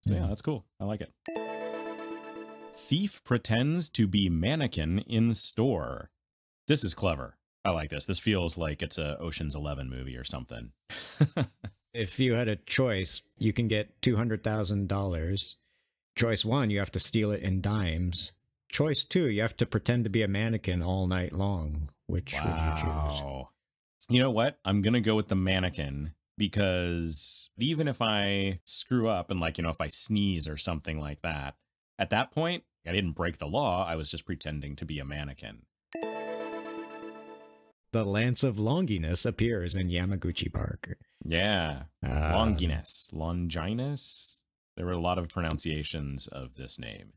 So 0.03 0.15
yeah, 0.15 0.21
Yeah. 0.21 0.27
that's 0.29 0.43
cool. 0.43 0.67
I 0.79 0.85
like 0.85 1.01
it. 1.01 1.13
Thief 2.75 3.23
pretends 3.25 3.89
to 3.91 4.07
be 4.07 4.29
mannequin 4.29 4.99
in 5.01 5.33
store. 5.35 6.11
This 6.67 6.85
is 6.85 6.93
clever. 6.95 7.37
I 7.65 7.71
like 7.71 7.91
this. 7.91 8.05
This 8.05 8.19
feels 8.19 8.59
like 8.59 8.83
it's 8.83 8.99
a 8.99 9.17
Ocean's 9.19 9.55
11 9.55 9.89
movie 9.89 10.17
or 10.17 10.25
something. 10.25 10.73
If 11.95 12.19
you 12.19 12.35
had 12.35 12.49
a 12.49 12.57
choice, 12.57 13.23
you 13.39 13.53
can 13.53 13.69
get 13.69 14.03
two 14.03 14.17
hundred 14.17 14.43
thousand 14.43 14.89
dollars. 14.89 15.59
Choice 16.17 16.45
one, 16.45 16.69
you 16.69 16.81
have 16.81 16.91
to 16.91 16.99
steal 16.99 17.31
it 17.31 17.41
in 17.41 17.61
dimes. 17.61 18.33
Choice 18.75 19.05
two, 19.05 19.29
you 19.31 19.41
have 19.41 19.57
to 19.59 19.67
pretend 19.67 20.03
to 20.03 20.11
be 20.11 20.23
a 20.25 20.27
mannequin 20.27 20.83
all 20.83 21.07
night 21.07 21.33
long. 21.33 21.91
Which 22.09 22.35
would 22.35 22.57
you 22.57 22.73
choose? 22.83 23.45
You 24.09 24.21
know 24.21 24.33
what? 24.33 24.59
I'm 24.65 24.83
going 24.83 24.95
to 24.95 25.01
go 25.01 25.15
with 25.15 25.29
the 25.29 25.37
mannequin 25.37 26.13
because 26.37 27.53
even 27.57 27.87
if 27.87 28.03
I 28.03 28.59
screw 28.65 29.07
up 29.09 29.31
and 29.31 29.39
like, 29.39 29.59
you 29.59 29.63
know, 29.63 29.71
if 29.71 29.81
I 29.81 29.87
sneeze 29.87 30.49
or 30.49 30.57
something 30.57 30.99
like 30.99 31.23
that, 31.23 31.55
at 32.01 32.11
that 32.11 32.33
point, 32.33 32.65
I 32.85 32.91
didn't 32.91 33.13
break 33.13 33.39
the 33.39 33.47
law. 33.47 33.87
I 33.87 33.95
was 33.95 34.11
just 34.11 34.27
pretending 34.27 34.75
to 34.75 34.85
be 34.85 34.99
a 34.99 35.05
mannequin. 35.05 35.67
The 37.93 38.05
Lance 38.05 38.43
of 38.43 38.59
Longinus 38.59 39.25
appears 39.25 39.77
in 39.77 39.89
Yamaguchi 39.89 40.53
Park. 40.53 40.97
Yeah. 41.25 41.85
Uh, 42.05 42.33
Longinus, 42.35 43.11
Longinus. 43.13 44.43
There 44.77 44.87
were 44.87 44.91
a 44.91 45.01
lot 45.01 45.19
of 45.19 45.29
pronunciations 45.29 46.27
of 46.27 46.57
this 46.57 46.77
name. 46.77 47.13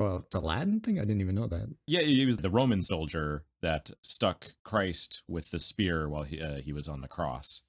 Well, 0.00 0.22
it's 0.24 0.34
a 0.34 0.40
Latin 0.40 0.80
thing. 0.80 0.98
I 0.98 1.02
didn't 1.02 1.20
even 1.20 1.34
know 1.34 1.46
that. 1.46 1.68
Yeah, 1.86 2.00
he 2.00 2.24
was 2.24 2.38
the 2.38 2.48
Roman 2.48 2.80
soldier 2.80 3.44
that 3.60 3.90
stuck 4.00 4.52
Christ 4.64 5.22
with 5.28 5.50
the 5.50 5.58
spear 5.58 6.08
while 6.08 6.22
he 6.22 6.40
uh, 6.40 6.62
he 6.62 6.72
was 6.72 6.88
on 6.88 7.02
the 7.02 7.08
cross. 7.08 7.60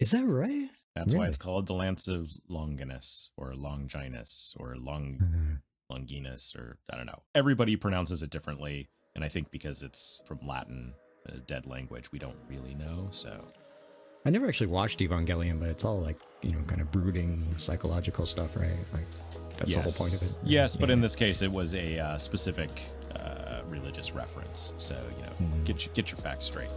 Is 0.00 0.12
that 0.12 0.24
right? 0.24 0.70
That's 0.94 1.16
why 1.16 1.26
it's 1.26 1.38
called 1.38 1.66
the 1.66 1.74
Lance 1.74 2.06
of 2.06 2.30
Longinus 2.48 3.32
or 3.36 3.54
Longinus 3.56 4.54
or 4.56 4.76
Long 4.76 5.18
Uh, 5.20 5.92
Longinus 5.92 6.54
or 6.56 6.78
I 6.92 6.96
don't 6.96 7.06
know. 7.06 7.22
Everybody 7.34 7.74
pronounces 7.74 8.22
it 8.22 8.30
differently, 8.30 8.88
and 9.16 9.24
I 9.24 9.28
think 9.28 9.50
because 9.50 9.82
it's 9.82 10.22
from 10.26 10.38
Latin, 10.46 10.94
a 11.26 11.38
dead 11.38 11.66
language, 11.66 12.12
we 12.12 12.20
don't 12.20 12.38
really 12.48 12.76
know. 12.76 13.08
So 13.10 13.48
I 14.24 14.30
never 14.30 14.46
actually 14.46 14.66
watched 14.68 14.98
Evangelion, 15.00 15.58
but 15.58 15.68
it's 15.68 15.84
all 15.84 16.00
like 16.00 16.16
you 16.42 16.52
know, 16.52 16.58
kind 16.66 16.80
of 16.80 16.90
brooding 16.90 17.54
psychological 17.56 18.26
stuff, 18.26 18.56
right? 18.56 18.76
Like 18.92 19.06
that's 19.56 19.74
the 19.74 19.80
whole 19.80 19.92
point 19.92 20.14
of 20.14 20.22
it. 20.22 20.38
Yes, 20.44 20.76
but 20.76 20.90
in 20.90 21.00
this 21.00 21.14
case, 21.16 21.42
it 21.42 21.50
was 21.50 21.74
a 21.74 21.98
uh, 21.98 22.18
specific 22.18 22.82
uh, 23.16 23.60
religious 23.68 24.12
reference. 24.12 24.74
So 24.76 24.96
you 25.18 25.24
know, 25.24 25.32
Mhm. 25.56 25.64
get 25.64 25.84
your, 25.86 25.94
get 25.94 26.10
your 26.10 26.18
facts 26.18 26.46
straight. 26.46 26.68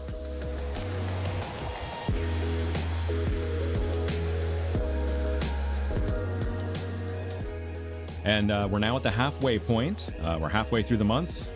And 8.26 8.52
uh, 8.52 8.68
we're 8.72 8.80
now 8.80 8.96
at 8.96 9.04
the 9.04 9.12
halfway 9.12 9.60
point. 9.60 10.12
Uh, 10.22 10.38
we're 10.42 10.50
halfway 10.50 10.82
through 10.82 10.98
the 10.98 11.06
month. 11.06 11.50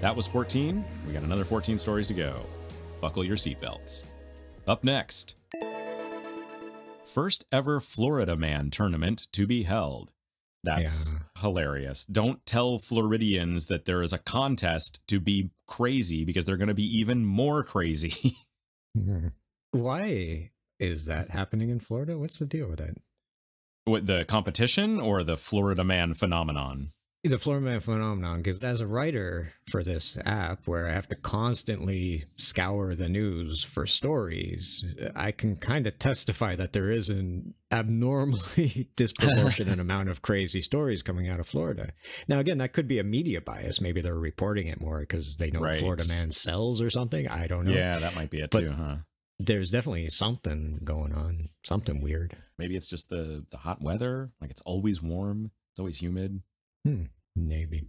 That 0.00 0.14
was 0.14 0.26
14. 0.26 0.84
We 1.06 1.12
got 1.12 1.22
another 1.22 1.44
14 1.44 1.76
stories 1.76 2.08
to 2.08 2.14
go. 2.14 2.44
Buckle 3.00 3.24
your 3.24 3.36
seatbelts. 3.36 4.04
Up 4.68 4.84
next, 4.84 5.34
first 7.02 7.46
ever 7.50 7.80
Florida 7.80 8.36
Man 8.36 8.68
tournament 8.68 9.26
to 9.32 9.46
be 9.46 9.62
held. 9.62 10.10
That's 10.62 11.12
Yeah. 11.14 11.20
hilarious. 11.40 12.04
Don't 12.04 12.44
tell 12.44 12.78
Floridians 12.78 13.66
that 13.66 13.86
there 13.86 14.02
is 14.02 14.12
a 14.12 14.18
contest 14.18 15.00
to 15.08 15.20
be 15.20 15.52
crazy 15.66 16.22
because 16.22 16.44
they're 16.44 16.58
going 16.58 16.68
to 16.68 16.74
be 16.74 16.98
even 16.98 17.24
more 17.24 17.64
crazy. 17.64 18.36
Why 19.70 20.50
is 20.78 21.06
that 21.06 21.30
happening 21.30 21.70
in 21.70 21.80
Florida? 21.80 22.18
What's 22.18 22.38
the 22.38 22.44
deal 22.44 22.68
with 22.68 22.78
that? 22.80 22.98
What, 23.86 24.04
the 24.04 24.26
competition 24.26 25.00
or 25.00 25.22
the 25.22 25.38
Florida 25.38 25.82
Man 25.82 26.12
phenomenon? 26.12 26.92
The 27.24 27.36
Florida 27.38 27.66
Man 27.66 27.80
phenomenon, 27.80 28.38
because 28.38 28.60
as 28.60 28.80
a 28.80 28.86
writer 28.86 29.52
for 29.68 29.82
this 29.82 30.16
app 30.24 30.66
where 30.68 30.86
I 30.86 30.92
have 30.92 31.08
to 31.08 31.16
constantly 31.16 32.24
scour 32.36 32.94
the 32.94 33.08
news 33.08 33.64
for 33.64 33.86
stories, 33.86 34.86
I 35.16 35.32
can 35.32 35.56
kind 35.56 35.88
of 35.88 35.98
testify 35.98 36.54
that 36.54 36.72
there 36.72 36.92
is 36.92 37.10
an 37.10 37.54
abnormally 37.72 38.88
disproportionate 38.96 39.80
amount 39.80 40.10
of 40.10 40.22
crazy 40.22 40.60
stories 40.60 41.02
coming 41.02 41.28
out 41.28 41.40
of 41.40 41.48
Florida. 41.48 41.90
Now, 42.28 42.38
again, 42.38 42.58
that 42.58 42.72
could 42.72 42.86
be 42.86 43.00
a 43.00 43.04
media 43.04 43.40
bias. 43.40 43.80
Maybe 43.80 44.00
they're 44.00 44.14
reporting 44.14 44.68
it 44.68 44.80
more 44.80 45.00
because 45.00 45.36
they 45.38 45.50
know 45.50 45.60
Right. 45.60 45.80
Florida 45.80 46.04
Man 46.08 46.30
sells 46.30 46.80
or 46.80 46.88
something. 46.88 47.26
I 47.26 47.48
don't 47.48 47.64
know. 47.66 47.72
Yeah, 47.72 47.98
that 47.98 48.14
might 48.14 48.30
be 48.30 48.40
it 48.40 48.50
But- 48.50 48.60
too, 48.60 48.70
huh? 48.72 48.96
There's 49.40 49.70
definitely 49.70 50.08
something 50.08 50.80
going 50.82 51.12
on, 51.12 51.50
something 51.64 52.00
weird. 52.00 52.36
Maybe 52.58 52.74
it's 52.76 52.88
just 52.90 53.08
the 53.08 53.44
the 53.50 53.58
hot 53.58 53.80
weather. 53.80 54.30
Like 54.40 54.50
it's 54.50 54.62
always 54.62 55.00
warm. 55.00 55.52
It's 55.72 55.78
always 55.78 56.02
humid. 56.02 56.42
Hmm, 56.84 57.04
maybe. 57.36 57.84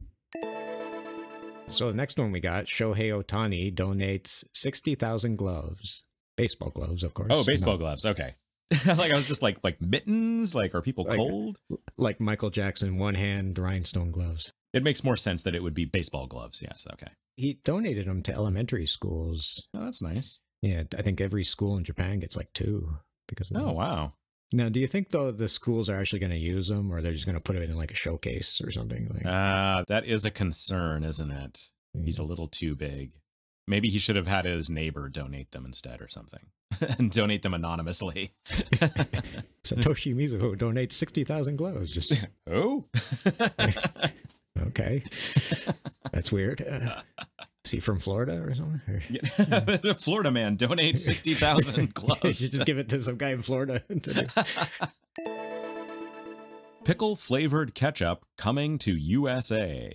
So 1.67 1.87
the 1.87 1.93
next 1.93 2.17
one 2.17 2.31
we 2.31 2.39
got, 2.39 2.65
Shohei 2.65 3.11
Ohtani 3.11 3.73
donates 3.73 4.43
60,000 4.55 5.35
gloves. 5.37 6.03
Baseball 6.35 6.71
gloves, 6.71 7.03
of 7.03 7.13
course. 7.13 7.27
Oh, 7.31 7.43
baseball 7.43 7.73
Not 7.73 7.79
gloves. 7.79 8.05
Okay. 8.05 8.33
like 8.87 9.11
I 9.11 9.15
was 9.17 9.27
just 9.27 9.41
like 9.41 9.57
like 9.63 9.81
mittens. 9.81 10.53
Like 10.55 10.73
are 10.75 10.81
people 10.81 11.05
Like- 11.05 11.17
cold? 11.17 11.57
like 11.97 12.19
Michael 12.19 12.49
Jackson 12.49 12.97
one 12.97 13.15
hand 13.15 13.57
rhinestone 13.59 14.11
gloves. 14.11 14.51
It 14.73 14.83
makes 14.83 15.03
more 15.03 15.15
sense 15.15 15.41
that 15.43 15.55
it 15.55 15.63
would 15.63 15.73
be 15.73 15.85
baseball 15.85 16.27
gloves. 16.27 16.61
Yes. 16.61 16.85
Okay. 16.93 17.07
He 17.35 17.59
donated 17.65 18.05
them 18.07 18.21
to 18.23 18.33
elementary 18.33 18.85
schools. 18.85 19.67
Oh, 19.73 19.85
that's 19.85 20.01
nice. 20.01 20.39
Yeah, 20.61 20.83
I 20.97 21.01
think 21.01 21.19
every 21.19 21.43
school 21.43 21.77
in 21.77 21.83
Japan 21.83 22.19
gets 22.19 22.35
like 22.37 22.53
two 22.53 22.97
because 23.27 23.49
of 23.51 23.57
Oh 23.57 23.65
that. 23.67 23.73
wow. 23.75 24.13
Now, 24.51 24.69
do 24.69 24.79
you 24.79 24.87
think 24.87 25.09
though 25.09 25.31
the 25.31 25.47
schools 25.47 25.89
are 25.89 25.99
actually 25.99 26.19
going 26.19 26.31
to 26.31 26.37
use 26.37 26.69
them 26.69 26.91
or 26.91 27.01
they're 27.01 27.13
just 27.13 27.25
going 27.25 27.35
to 27.35 27.41
put 27.41 27.55
it 27.55 27.69
in 27.69 27.75
like 27.77 27.91
a 27.91 27.95
showcase 27.95 28.59
or 28.61 28.71
something 28.71 29.07
like 29.13 29.25
Uh, 29.25 29.83
that 29.87 30.05
is 30.05 30.25
a 30.25 30.31
concern, 30.31 31.03
isn't 31.03 31.31
it? 31.31 31.69
He's 32.03 32.19
a 32.19 32.23
little 32.23 32.47
too 32.47 32.75
big. 32.75 33.13
Maybe 33.67 33.89
he 33.89 33.99
should 33.99 34.15
have 34.15 34.27
had 34.27 34.45
his 34.45 34.69
neighbor 34.69 35.09
donate 35.09 35.51
them 35.51 35.65
instead 35.65 36.01
or 36.01 36.07
something. 36.09 36.47
and 36.97 37.11
donate 37.11 37.43
them 37.43 37.53
anonymously. 37.53 38.31
Satoshi 39.63 40.15
Mizuho 40.15 40.55
donates 40.55 40.93
60,000 40.93 41.55
gloves. 41.55 41.91
Just 41.91 42.25
oh? 42.47 42.85
okay. 44.67 45.03
That's 46.11 46.31
weird. 46.31 46.65
Uh, 46.67 47.01
is 47.65 47.71
he 47.71 47.79
from 47.79 47.99
Florida 47.99 48.41
or 48.41 48.53
something? 48.55 48.81
Or- 48.87 49.01
Yeah. 49.09 49.93
Florida 49.99 50.31
man, 50.31 50.55
donate 50.55 50.97
60,000 50.99 51.79
You 51.81 51.87
gloves. 51.87 52.39
should 52.41 52.51
just 52.51 52.65
give 52.65 52.77
it 52.77 52.89
to 52.89 53.01
some 53.01 53.17
guy 53.17 53.31
in 53.31 53.41
Florida. 53.41 53.83
Pickle 56.85 57.15
flavored 57.15 57.75
ketchup 57.75 58.25
coming 58.37 58.77
to 58.79 58.95
USA. 58.95 59.91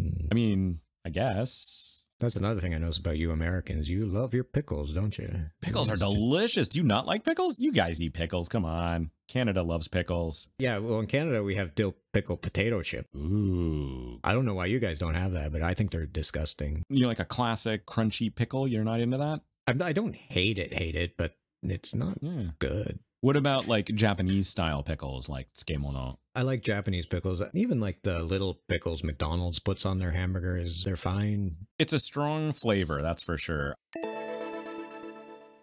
Hmm. 0.00 0.26
I 0.30 0.34
mean, 0.34 0.80
I 1.04 1.10
guess. 1.10 1.97
That's 2.20 2.34
another 2.36 2.60
thing 2.60 2.74
I 2.74 2.78
notice 2.78 2.98
about 2.98 3.16
you 3.16 3.30
Americans. 3.30 3.88
You 3.88 4.04
love 4.04 4.34
your 4.34 4.42
pickles, 4.42 4.92
don't 4.92 5.16
you? 5.16 5.30
Pickles 5.62 5.88
are 5.88 5.96
delicious. 5.96 6.68
Do 6.68 6.78
you 6.80 6.84
not 6.84 7.06
like 7.06 7.24
pickles? 7.24 7.54
You 7.60 7.70
guys 7.72 8.02
eat 8.02 8.12
pickles. 8.14 8.48
Come 8.48 8.64
on. 8.64 9.10
Canada 9.28 9.62
loves 9.62 9.86
pickles. 9.86 10.48
Yeah, 10.58 10.78
well, 10.78 10.98
in 10.98 11.06
Canada, 11.06 11.44
we 11.44 11.54
have 11.54 11.76
dill 11.76 11.94
pickle 12.12 12.36
potato 12.36 12.82
chip. 12.82 13.06
Ooh. 13.14 14.18
I 14.24 14.32
don't 14.32 14.44
know 14.46 14.54
why 14.54 14.66
you 14.66 14.80
guys 14.80 14.98
don't 14.98 15.14
have 15.14 15.32
that, 15.32 15.52
but 15.52 15.62
I 15.62 15.74
think 15.74 15.92
they're 15.92 16.06
disgusting. 16.06 16.82
You 16.88 17.02
know, 17.02 17.08
like 17.08 17.20
a 17.20 17.24
classic 17.24 17.86
crunchy 17.86 18.34
pickle. 18.34 18.66
You're 18.66 18.84
not 18.84 18.98
into 19.00 19.18
that? 19.18 19.42
I, 19.68 19.88
I 19.88 19.92
don't 19.92 20.16
hate 20.16 20.58
it, 20.58 20.74
hate 20.74 20.96
it, 20.96 21.16
but 21.16 21.36
it's 21.62 21.94
not 21.94 22.18
Yeah. 22.20 22.50
good. 22.58 22.98
What 23.20 23.36
about 23.36 23.66
like 23.66 23.86
Japanese 23.86 24.48
style 24.48 24.82
pickles, 24.84 25.28
like 25.28 25.52
tsukemono? 25.52 26.18
I 26.36 26.42
like 26.42 26.62
Japanese 26.62 27.04
pickles. 27.06 27.42
Even 27.52 27.80
like 27.80 28.02
the 28.02 28.22
little 28.22 28.60
pickles 28.68 29.02
McDonald's 29.02 29.58
puts 29.58 29.84
on 29.84 29.98
their 29.98 30.12
hamburgers, 30.12 30.84
they're 30.84 30.96
fine. 30.96 31.56
It's 31.80 31.92
a 31.92 31.98
strong 31.98 32.52
flavor, 32.52 33.02
that's 33.02 33.24
for 33.24 33.36
sure. 33.36 33.74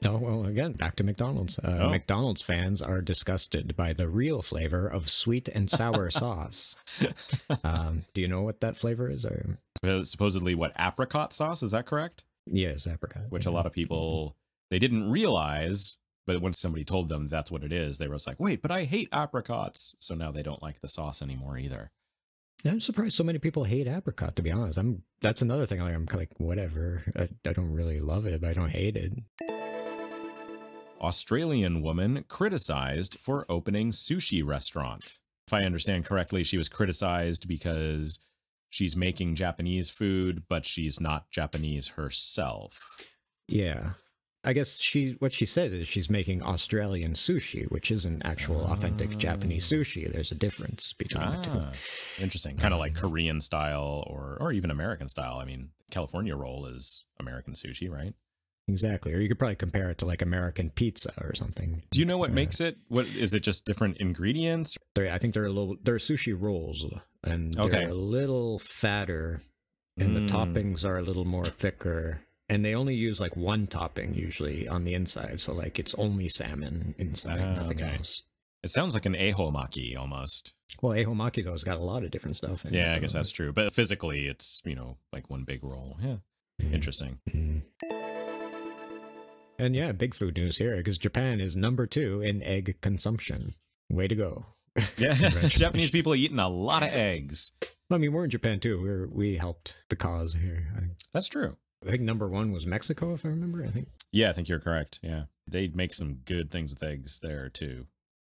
Oh, 0.03 0.17
well, 0.17 0.45
again, 0.45 0.73
back 0.73 0.97
to 0.97 1.03
McDonald's. 1.03 1.57
Uh, 1.59 1.79
Oh. 1.83 1.89
McDonald's 1.89 2.41
fans 2.41 2.81
are 2.81 3.01
disgusted 3.01 3.75
by 3.77 3.93
the 3.93 4.07
real 4.09 4.41
flavor 4.41 4.85
of 4.87 5.09
sweet 5.09 5.47
and 5.47 5.69
sour 5.71 6.09
sauce. 6.11 6.75
Um, 7.63 8.03
do 8.13 8.19
you 8.21 8.27
know 8.27 8.41
what 8.41 8.59
that 8.61 8.75
flavor 8.75 9.09
is? 9.09 9.25
Or 9.25 9.57
Uh, 9.81 10.03
Supposedly, 10.03 10.53
what 10.55 10.73
apricot 10.77 11.31
sauce 11.31 11.63
is 11.63 11.71
that 11.71 11.85
correct? 11.85 12.25
yes, 12.45 12.85
apricot. 12.85 13.23
Which 13.29 13.45
a 13.45 13.51
lot 13.51 13.65
of 13.65 13.71
people 13.71 14.35
they 14.69 14.77
didn't 14.77 15.09
realize, 15.09 15.95
but 16.25 16.41
when 16.41 16.53
somebody 16.53 16.83
told 16.83 17.09
them 17.09 17.27
that's 17.27 17.51
what 17.51 17.63
it 17.63 17.71
is, 17.71 17.97
they 17.97 18.07
were 18.07 18.15
just 18.15 18.27
like, 18.27 18.39
"Wait, 18.39 18.61
but 18.61 18.71
I 18.71 18.83
hate 18.83 19.09
apricots," 19.11 19.95
so 19.99 20.15
now 20.15 20.31
they 20.31 20.43
don't 20.43 20.63
like 20.63 20.81
the 20.81 20.87
sauce 20.87 21.21
anymore 21.21 21.57
either. 21.57 21.91
I'm 22.63 22.79
surprised 22.79 23.15
so 23.15 23.23
many 23.23 23.37
people 23.37 23.65
hate 23.65 23.87
apricot. 23.87 24.35
To 24.35 24.41
be 24.41 24.51
honest, 24.51 24.79
I'm. 24.79 25.03
That's 25.21 25.41
another 25.41 25.65
thing. 25.65 25.81
Like, 25.81 25.93
I'm 25.93 26.07
like, 26.13 26.31
whatever. 26.37 27.03
I, 27.15 27.29
I 27.47 27.53
don't 27.53 27.71
really 27.71 27.99
love 27.99 28.25
it, 28.25 28.41
but 28.41 28.49
I 28.49 28.53
don't 28.53 28.71
hate 28.71 28.95
it. 28.95 29.13
Australian 31.01 31.81
woman 31.81 32.25
criticized 32.27 33.19
for 33.19 33.45
opening 33.49 33.91
sushi 33.91 34.45
restaurant. 34.45 35.19
If 35.47 35.53
I 35.53 35.63
understand 35.63 36.05
correctly, 36.05 36.43
she 36.43 36.57
was 36.57 36.69
criticized 36.69 37.47
because 37.47 38.19
she's 38.69 38.95
making 38.95 39.35
Japanese 39.35 39.91
food, 39.91 40.43
but 40.49 40.65
she's 40.65 40.99
not 40.99 41.29
Japanese 41.29 41.89
herself. 41.89 43.13
Yeah. 43.47 43.91
I 44.45 44.53
guess 44.53 44.79
she 44.79 45.15
what 45.19 45.33
she 45.33 45.45
said 45.45 45.73
is 45.73 45.87
she's 45.87 46.09
making 46.09 46.43
Australian 46.43 47.13
sushi, 47.13 47.69
which 47.71 47.89
isn't 47.91 48.21
actual 48.25 48.65
authentic 48.65 49.17
Japanese 49.17 49.65
sushi. 49.67 50.11
There's 50.11 50.31
a 50.31 50.35
difference 50.35 50.93
between 50.93 51.29
the 51.29 51.37
two. 51.37 51.51
Ah, 51.53 51.71
interesting. 52.19 52.57
Kind 52.57 52.73
of 52.73 52.79
like 52.79 52.93
Korean 52.95 53.41
style 53.41 54.03
or 54.07 54.37
or 54.39 54.51
even 54.51 54.69
American 54.71 55.07
style. 55.09 55.37
I 55.39 55.45
mean, 55.45 55.71
California 55.91 56.35
roll 56.35 56.65
is 56.67 57.05
American 57.19 57.53
sushi, 57.53 57.89
right? 57.89 58.13
Exactly. 58.67 59.13
Or 59.13 59.19
you 59.19 59.27
could 59.27 59.37
probably 59.37 59.55
compare 59.55 59.91
it 59.91 59.99
to 59.99 60.05
like 60.05 60.23
American 60.23 60.71
pizza 60.71 61.13
or 61.21 61.35
something. 61.35 61.83
Do 61.91 61.99
you 61.99 62.05
know 62.05 62.17
what 62.17 62.29
Yeah. 62.31 62.35
makes 62.35 62.59
it? 62.59 62.77
What 62.87 63.05
is 63.07 63.33
it? 63.35 63.41
Just 63.41 63.63
different 63.65 63.97
ingredients? 63.97 64.75
They're, 64.95 65.11
I 65.11 65.19
think 65.19 65.33
they're 65.35 65.45
a 65.45 65.51
little 65.51 65.75
they're 65.83 65.97
sushi 65.97 66.35
rolls 66.39 66.83
and 67.23 67.53
they're 67.53 67.65
Okay. 67.65 67.83
a 67.85 67.93
little 67.93 68.57
fatter 68.59 69.41
and 69.97 70.15
the 70.15 70.21
Mm. 70.21 70.27
toppings 70.29 70.83
are 70.83 70.97
a 70.97 71.03
little 71.03 71.25
more 71.25 71.45
thicker. 71.45 72.21
And 72.47 72.63
they 72.63 72.75
only 72.75 72.93
use 72.95 73.19
like 73.19 73.35
one 73.35 73.65
topping 73.67 74.13
usually 74.13 74.67
on 74.67 74.83
the 74.83 74.93
inside. 74.93 75.39
So 75.39 75.53
like 75.53 75.79
it's 75.79 75.95
only 75.95 76.29
salmon 76.29 76.93
inside, 76.97 77.39
Ah, 77.41 77.55
nothing 77.55 77.81
okay. 77.81 77.95
else. 77.97 78.21
It 78.63 78.69
sounds 78.69 78.93
like 78.93 79.05
an 79.05 79.13
eho 79.15 79.51
maki 79.53 79.97
almost. 79.97 80.53
Well, 80.81 80.93
ehomaki 80.93 81.43
though's 81.45 81.63
got 81.63 81.77
a 81.77 81.83
lot 81.83 82.03
of 82.03 82.11
different 82.11 82.35
stuff. 82.35 82.65
in 82.65 82.73
Yeah, 82.73 82.93
it, 82.93 82.97
I 82.97 82.99
guess 82.99 83.13
that's 83.13 83.31
true. 83.31 83.51
But 83.53 83.73
physically, 83.73 84.27
it's 84.27 84.61
you 84.65 84.75
know 84.75 84.97
like 85.13 85.29
one 85.29 85.43
big 85.43 85.63
roll. 85.63 85.97
Yeah, 86.01 86.17
Mhm. 86.61 86.73
interesting. 86.73 87.19
Mhm. 87.29 87.61
And 89.57 89.75
yeah, 89.75 89.91
big 89.93 90.13
food 90.13 90.35
news 90.35 90.57
here 90.57 90.75
because 90.77 90.97
Japan 90.97 91.39
is 91.39 91.55
number 91.55 91.87
two 91.87 92.21
in 92.21 92.43
egg 92.43 92.75
consumption. 92.81 93.53
Way 93.89 94.07
to 94.07 94.15
go! 94.15 94.45
Yeah, 94.97 95.13
Japanese 95.47 95.91
people 95.91 96.11
are 96.13 96.17
eating 96.17 96.39
a 96.39 96.49
lot 96.49 96.83
of 96.83 96.89
eggs. 96.89 97.53
I 97.89 97.97
mean, 97.97 98.11
we're 98.11 98.25
in 98.25 98.29
Japan 98.29 98.59
too. 98.59 98.81
We're 98.81 99.07
we 99.07 99.37
helped 99.37 99.75
the 99.89 99.95
cause 99.95 100.33
here. 100.33 100.89
That's 101.13 101.29
true. 101.29 101.55
I 101.85 101.91
think 101.91 102.01
number 102.03 102.27
one 102.27 102.51
was 102.51 102.65
Mexico, 102.65 103.13
if 103.13 103.25
I 103.25 103.29
remember. 103.29 103.63
I 103.63 103.69
think 103.69 103.87
Yeah, 104.11 104.29
I 104.29 104.33
think 104.33 104.49
you're 104.49 104.59
correct. 104.59 104.99
Yeah, 105.03 105.23
they 105.47 105.67
make 105.67 105.93
some 105.93 106.15
good 106.25 106.51
things 106.51 106.71
with 106.71 106.83
eggs 106.83 107.19
there 107.19 107.49
too. 107.49 107.87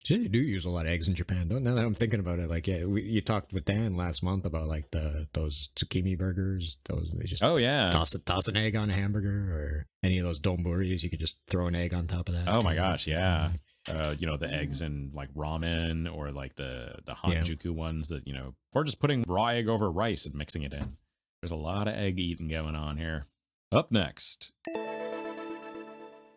Gee, 0.06 0.18
they 0.18 0.28
do 0.28 0.38
use 0.40 0.66
a 0.66 0.70
lot 0.70 0.86
of 0.86 0.92
eggs 0.92 1.08
in 1.08 1.16
Japan. 1.16 1.48
Don't 1.48 1.64
now 1.64 1.76
that 1.76 1.86
I'm 1.86 1.94
thinking 1.94 2.20
about 2.20 2.40
it, 2.40 2.50
like 2.50 2.68
yeah, 2.68 2.84
we, 2.84 3.04
you 3.04 3.22
talked 3.22 3.54
with 3.54 3.64
Dan 3.64 3.96
last 3.96 4.22
month 4.22 4.44
about 4.44 4.68
like 4.68 4.92
the 4.92 5.28
those 5.34 5.70
tsukimi 5.78 6.18
burgers. 6.18 6.78
Those 6.86 7.10
they 7.14 7.24
just 7.26 7.42
Oh 7.44 7.56
yeah. 7.56 7.90
toss 7.92 8.14
a, 8.14 8.20
toss 8.20 8.48
an 8.50 8.58
egg 8.58 8.76
on 8.76 8.90
a 8.90 8.94
hamburger 8.94 9.30
or 9.54 9.88
any 10.04 10.18
of 10.18 10.26
those 10.26 10.42
donburis. 10.42 11.04
You 11.04 11.10
could 11.10 11.22
just 11.22 11.38
throw 11.48 11.68
an 11.68 11.76
egg 11.76 11.94
on 11.94 12.08
top 12.08 12.28
of 12.28 12.36
that. 12.36 12.50
Oh 12.50 12.62
my 12.62 12.76
gosh, 12.76 13.08
yeah. 13.08 13.52
Uh, 13.90 14.14
you 14.18 14.26
know 14.28 14.36
the 14.38 14.52
eggs 14.54 14.82
in 14.82 15.12
like 15.14 15.34
ramen 15.34 16.14
or 16.14 16.32
like 16.32 16.56
the 16.56 16.96
the 17.06 17.16
Yeah. 17.28 17.36
hanjuku 17.42 17.70
ones 17.72 18.10
that 18.10 18.28
you 18.28 18.34
know, 18.34 18.56
or 18.74 18.84
just 18.84 19.00
putting 19.00 19.24
raw 19.28 19.48
egg 19.48 19.70
over 19.70 19.90
rice 19.92 20.26
and 20.26 20.36
mixing 20.36 20.64
it 20.64 20.74
in. 20.74 20.98
There's 21.42 21.52
a 21.52 21.56
lot 21.58 21.88
of 21.88 21.94
egg 21.96 22.20
eating 22.20 22.48
going 22.50 22.76
on 22.76 22.98
here. 22.98 23.26
Up 23.74 23.92
next, 23.92 24.52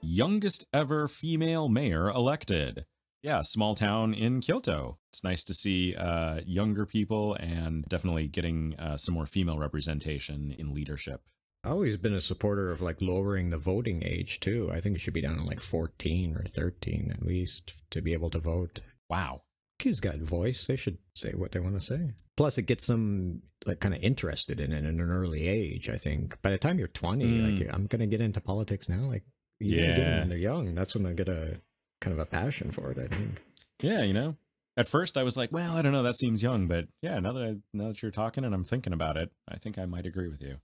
youngest 0.00 0.64
ever 0.72 1.06
female 1.06 1.68
mayor 1.68 2.08
elected. 2.08 2.86
Yeah, 3.22 3.42
small 3.42 3.74
town 3.74 4.14
in 4.14 4.40
Kyoto. 4.40 4.96
It's 5.10 5.22
nice 5.22 5.44
to 5.44 5.52
see 5.52 5.94
uh, 5.94 6.40
younger 6.46 6.86
people 6.86 7.34
and 7.34 7.84
definitely 7.90 8.26
getting 8.28 8.74
uh, 8.78 8.96
some 8.96 9.12
more 9.14 9.26
female 9.26 9.58
representation 9.58 10.54
in 10.58 10.72
leadership. 10.72 11.20
I've 11.62 11.72
always 11.72 11.98
been 11.98 12.14
a 12.14 12.22
supporter 12.22 12.70
of 12.70 12.80
like 12.80 13.02
lowering 13.02 13.50
the 13.50 13.58
voting 13.58 14.02
age 14.02 14.40
too. 14.40 14.70
I 14.72 14.80
think 14.80 14.96
it 14.96 15.00
should 15.00 15.12
be 15.12 15.20
down 15.20 15.36
to 15.36 15.44
like 15.44 15.60
14 15.60 16.34
or 16.34 16.44
13 16.44 17.10
at 17.12 17.26
least 17.26 17.74
to 17.90 18.00
be 18.00 18.14
able 18.14 18.30
to 18.30 18.38
vote. 18.38 18.80
Wow. 19.10 19.42
Kids 19.78 20.00
got 20.00 20.16
voice. 20.16 20.66
They 20.66 20.76
should 20.76 20.98
say 21.14 21.32
what 21.32 21.52
they 21.52 21.60
want 21.60 21.74
to 21.78 21.80
say. 21.84 22.12
Plus, 22.36 22.56
it 22.58 22.62
gets 22.62 22.86
them 22.86 23.42
like 23.66 23.80
kind 23.80 23.94
of 23.94 24.02
interested 24.02 24.58
in 24.60 24.72
it 24.72 24.78
at 24.78 24.84
an 24.84 25.00
early 25.00 25.46
age. 25.48 25.88
I 25.90 25.96
think 25.96 26.40
by 26.42 26.50
the 26.50 26.58
time 26.58 26.78
you're 26.78 26.88
20, 26.88 27.24
Mm. 27.24 27.58
like 27.60 27.74
I'm 27.74 27.86
gonna 27.86 28.06
get 28.06 28.20
into 28.22 28.40
politics 28.40 28.88
now. 28.88 29.02
Like 29.06 29.24
you 29.60 29.76
gotta 29.76 29.86
get 29.88 29.98
Yeah. 29.98 30.18
when 30.20 30.28
they're 30.30 30.38
young. 30.38 30.74
That's 30.74 30.94
when 30.94 31.04
they 31.04 31.12
get 31.14 31.28
a 31.28 31.60
kind 32.00 32.12
of 32.14 32.18
a 32.18 32.26
passion 32.26 32.70
for 32.70 32.90
it. 32.90 32.98
I 32.98 33.06
think. 33.08 33.42
Yeah, 33.82 34.02
you 34.02 34.14
know. 34.14 34.36
At 34.78 34.86
first 34.88 35.16
I 35.18 35.22
was 35.22 35.36
like, 35.36 35.52
well, 35.52 35.76
I 35.76 35.82
don't 35.82 35.92
know, 35.92 36.02
that 36.02 36.16
seems 36.16 36.42
young, 36.42 36.68
but 36.68 36.88
yeah, 37.02 37.18
now 37.18 37.32
that 37.32 37.42
I 37.42 37.56
now 37.74 37.88
that 37.88 38.02
you're 38.02 38.10
talking 38.10 38.44
and 38.44 38.54
I'm 38.54 38.64
thinking 38.64 38.92
about 38.92 39.16
it, 39.16 39.30
I 39.48 39.56
think 39.56 39.78
I 39.78 39.84
might 39.86 40.06
agree 40.06 40.28
with 40.28 40.42
you. 40.42 40.56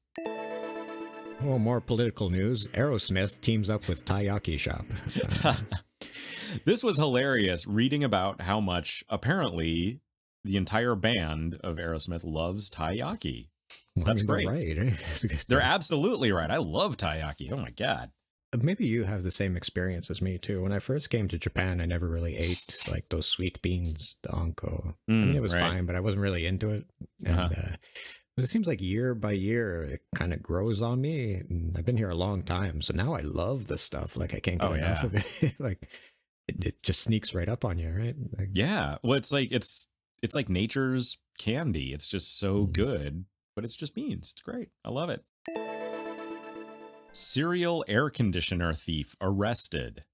Well, 1.42 1.58
more 1.58 1.80
political 1.80 2.30
news. 2.30 2.68
Aerosmith 2.68 3.40
teams 3.40 3.68
up 3.68 3.88
with 3.88 4.04
Taiyaki 4.04 4.58
Shop. 4.58 4.84
Uh, 5.44 5.56
this 6.64 6.82
was 6.84 6.98
hilarious 6.98 7.66
reading 7.66 8.02
about 8.04 8.42
how 8.42 8.60
much 8.60 9.04
apparently 9.08 10.00
the 10.44 10.56
entire 10.56 10.94
band 10.94 11.54
of 11.62 11.76
Aerosmith 11.76 12.24
loves 12.24 12.68
taiyaki. 12.70 13.48
That's 13.96 14.22
great. 14.22 14.46
Right. 14.48 15.44
They're 15.48 15.60
absolutely 15.60 16.32
right. 16.32 16.50
I 16.50 16.56
love 16.58 16.96
taiyaki. 16.96 17.52
Oh 17.52 17.56
my 17.58 17.70
god. 17.70 18.10
Maybe 18.54 18.84
you 18.86 19.04
have 19.04 19.22
the 19.22 19.30
same 19.30 19.56
experience 19.56 20.10
as 20.10 20.20
me 20.20 20.36
too. 20.36 20.62
When 20.62 20.72
I 20.72 20.78
first 20.78 21.08
came 21.08 21.26
to 21.28 21.38
Japan, 21.38 21.80
I 21.80 21.86
never 21.86 22.06
really 22.06 22.36
ate 22.36 22.84
like 22.90 23.08
those 23.08 23.26
sweet 23.26 23.62
beans, 23.62 24.16
the 24.22 24.34
anko. 24.34 24.94
I 25.08 25.12
mean, 25.12 25.32
Mm, 25.32 25.36
it 25.36 25.40
was 25.40 25.54
right. 25.54 25.60
fine, 25.72 25.86
but 25.86 25.96
I 25.96 26.00
wasn't 26.00 26.20
really 26.22 26.44
into 26.44 26.68
it. 26.70 26.84
And 27.24 27.38
Uh-huh. 27.38 27.48
uh, 27.56 27.76
but 28.36 28.44
it 28.44 28.48
seems 28.48 28.66
like 28.66 28.80
year 28.82 29.14
by 29.14 29.32
year, 29.32 29.82
it 29.84 30.00
kind 30.14 30.32
of 30.34 30.42
grows 30.42 30.80
on 30.82 31.00
me. 31.00 31.34
And 31.34 31.76
I've 31.78 31.84
been 31.86 31.96
here 31.98 32.10
a 32.10 32.14
long 32.14 32.42
time, 32.42 32.80
so 32.82 32.92
now 32.94 33.14
I 33.14 33.20
love 33.20 33.68
the 33.68 33.78
stuff. 33.78 34.16
Like 34.16 34.34
I 34.34 34.40
can't 34.40 34.60
get 34.60 34.70
Oh, 34.70 34.74
enough 34.74 35.00
yeah. 35.02 35.06
of 35.06 35.14
it. 35.42 35.54
like 35.58 35.88
it, 36.48 36.64
it 36.64 36.82
just 36.82 37.00
sneaks 37.00 37.34
right 37.34 37.48
up 37.48 37.64
on 37.64 37.78
you, 37.78 37.90
right? 37.90 38.16
Like, 38.38 38.48
Yeah. 38.52 38.98
Well, 39.02 39.14
it's 39.14 39.32
like 39.32 39.50
it's 39.52 39.86
it's 40.22 40.34
like 40.34 40.48
nature's 40.48 41.18
candy. 41.38 41.92
It's 41.92 42.06
just 42.08 42.38
so 42.38 42.66
Mm. 42.66 42.72
good, 42.72 43.24
but 43.56 43.64
it's 43.64 43.76
just 43.76 43.94
beans. 43.94 44.32
It's 44.32 44.42
great. 44.42 44.68
I 44.84 44.90
love 44.90 45.10
it. 45.10 45.24
Serial 47.12 47.84
air 47.88 48.08
conditioner 48.08 48.72
thief 48.72 49.14
arrested. 49.20 50.04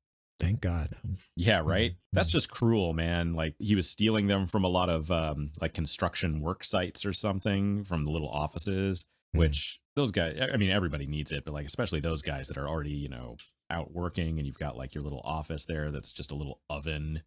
Thank 0.40 0.60
God. 0.60 0.96
Yeah, 1.36 1.60
right. 1.64 1.92
Mhm. 1.92 1.96
That's 2.12 2.30
just 2.30 2.50
cruel, 2.50 2.92
man. 2.92 3.34
Like 3.34 3.54
he 3.58 3.74
was 3.74 3.88
stealing 3.88 4.26
them 4.28 4.46
from 4.46 4.64
a 4.64 4.68
lot 4.68 4.88
of 4.88 5.10
um 5.10 5.50
like 5.60 5.74
construction 5.74 6.40
work 6.40 6.64
sites 6.64 7.04
or 7.04 7.12
something 7.12 7.84
from 7.84 8.04
the 8.04 8.10
little 8.10 8.28
offices, 8.28 9.04
Mhm. 9.34 9.38
which 9.40 9.80
those 9.96 10.10
guys 10.12 10.38
I 10.52 10.56
mean 10.56 10.70
everybody 10.70 11.06
needs 11.06 11.32
it, 11.32 11.44
but 11.44 11.54
like 11.54 11.66
especially 11.66 12.00
those 12.00 12.22
guys 12.22 12.48
that 12.48 12.58
are 12.58 12.68
already, 12.68 12.94
you 12.94 13.08
know, 13.08 13.36
out 13.70 13.92
working 13.92 14.38
and 14.38 14.46
you've 14.46 14.58
got 14.58 14.76
like 14.76 14.94
your 14.94 15.04
little 15.04 15.22
office 15.24 15.64
there 15.66 15.90
that's 15.90 16.12
just 16.12 16.32
a 16.32 16.34
little 16.34 16.60
oven. 16.68 17.22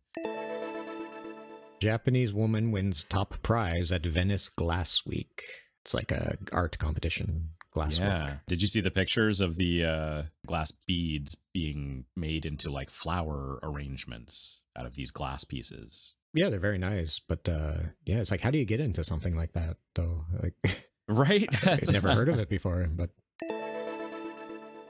Japanese 1.79 2.31
woman 2.33 2.71
wins 2.71 3.03
top 3.03 3.41
prize 3.41 3.91
at 3.91 4.05
Venice 4.05 4.49
Glass 4.49 5.01
Week. 5.05 5.43
It's 5.83 5.93
like 5.93 6.11
a 6.11 6.37
art 6.51 6.77
competition. 6.77 7.49
Glass 7.71 7.97
yeah. 7.97 8.25
work. 8.25 8.33
Did 8.47 8.61
you 8.61 8.67
see 8.67 8.81
the 8.81 8.91
pictures 8.91 9.41
of 9.41 9.55
the 9.55 9.85
uh 9.85 10.23
glass 10.45 10.71
beads 10.71 11.35
being 11.53 12.05
made 12.15 12.45
into 12.45 12.69
like 12.69 12.89
flower 12.89 13.59
arrangements 13.63 14.61
out 14.77 14.85
of 14.85 14.95
these 14.95 15.11
glass 15.11 15.43
pieces? 15.43 16.13
Yeah, 16.33 16.49
they're 16.49 16.59
very 16.59 16.77
nice, 16.77 17.19
but 17.19 17.47
uh 17.49 17.77
yeah, 18.05 18.17
it's 18.19 18.31
like 18.31 18.41
how 18.41 18.51
do 18.51 18.57
you 18.57 18.65
get 18.65 18.79
into 18.79 19.03
something 19.03 19.35
like 19.35 19.53
that 19.53 19.77
though? 19.95 20.25
Like 20.41 20.55
Right? 21.11 21.47
I've 21.67 21.87
never 21.91 22.13
heard 22.13 22.29
of 22.29 22.39
it 22.39 22.49
before, 22.49 22.87
but 22.91 23.09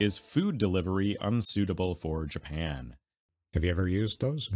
Is 0.02 0.18
food 0.18 0.58
delivery 0.58 1.16
unsuitable 1.20 1.94
for 1.94 2.26
Japan? 2.26 2.96
have 3.54 3.62
you 3.62 3.70
ever 3.70 3.86
used 3.86 4.20
those? 4.20 4.50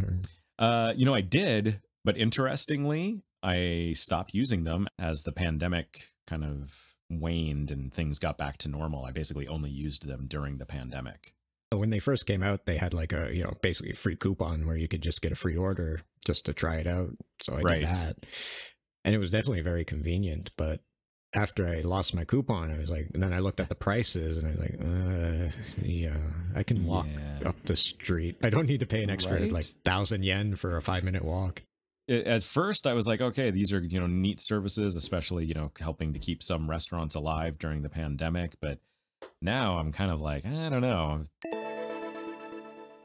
Uh, 0.59 0.91
you 0.93 1.05
know, 1.05 1.13
I 1.13 1.21
did, 1.21 1.79
but 2.03 2.17
interestingly, 2.17 3.21
I 3.41 3.93
stopped 3.95 4.33
using 4.33 4.65
them 4.65 4.87
as 4.99 5.23
the 5.23 5.31
pandemic 5.31 6.09
kind 6.25 6.43
of 6.43 6.95
waned 7.09 7.71
and 7.71 7.93
things 7.93 8.19
got 8.19 8.37
back 8.37 8.57
to 8.57 8.67
normal. 8.69 9.05
I 9.05 9.11
basically 9.11 9.47
only 9.47 9.69
used 9.69 10.05
them 10.05 10.25
during 10.27 10.57
the 10.57 10.65
pandemic. 10.65 11.33
When 11.71 11.91
they 11.91 11.99
first 11.99 12.25
came 12.25 12.43
out, 12.43 12.65
they 12.65 12.75
had 12.77 12.93
like 12.93 13.13
a, 13.13 13.33
you 13.33 13.43
know, 13.43 13.53
basically 13.61 13.91
a 13.91 13.95
free 13.95 14.17
coupon 14.17 14.67
where 14.67 14.75
you 14.75 14.89
could 14.89 15.01
just 15.01 15.21
get 15.21 15.31
a 15.31 15.35
free 15.35 15.55
order 15.55 16.01
just 16.25 16.43
to 16.47 16.53
try 16.53 16.75
it 16.75 16.87
out. 16.87 17.11
So 17.41 17.53
I 17.53 17.61
Right. 17.61 17.79
did 17.81 17.89
that. 17.89 18.17
And 19.05 19.15
it 19.15 19.19
was 19.19 19.29
definitely 19.29 19.61
very 19.61 19.85
convenient. 19.85 20.51
But 20.57 20.81
after 21.33 21.67
I 21.67 21.81
lost 21.81 22.13
my 22.15 22.23
coupon, 22.23 22.71
I 22.71 22.77
was 22.77 22.89
like, 22.89 23.09
and 23.13 23.21
then 23.21 23.33
I 23.33 23.39
looked 23.39 23.59
at 23.59 23.69
the 23.69 23.75
prices 23.75 24.37
and 24.37 24.47
I 24.47 24.51
was 24.51 24.59
like, 24.59 24.75
uh, 24.79 25.57
yeah, 25.83 26.17
I 26.55 26.63
can 26.63 26.85
walk 26.85 27.05
Yeah. 27.07 27.49
up 27.49 27.55
the 27.65 27.75
street. 27.75 28.37
I 28.41 28.49
don't 28.49 28.67
need 28.67 28.79
to 28.79 28.85
pay 28.85 29.03
an 29.03 29.09
extra 29.09 29.39
Right? 29.39 29.51
like 29.51 29.65
thousand 29.83 30.23
yen 30.23 30.55
for 30.55 30.77
a 30.77 30.81
five 30.81 31.03
minute 31.03 31.23
walk. 31.25 31.63
At 32.09 32.41
first 32.43 32.87
I 32.87 32.93
was 32.93 33.05
like, 33.07 33.19
okay, 33.19 33.51
these 33.51 33.73
are, 33.73 33.81
you 33.81 33.99
know, 33.99 34.07
neat 34.07 34.39
services, 34.39 34.95
especially, 34.95 35.45
you 35.45 35.53
know, 35.53 35.71
helping 35.79 36.13
to 36.13 36.19
keep 36.19 36.41
some 36.41 36.69
restaurants 36.69 37.15
alive 37.15 37.57
during 37.59 37.81
the 37.81 37.89
pandemic. 37.89 38.53
But 38.61 38.79
now 39.41 39.77
I'm 39.77 39.91
kind 39.91 40.09
of 40.11 40.21
like, 40.21 40.45
I 40.45 40.69
don't 40.69 40.81
know. 40.81 41.25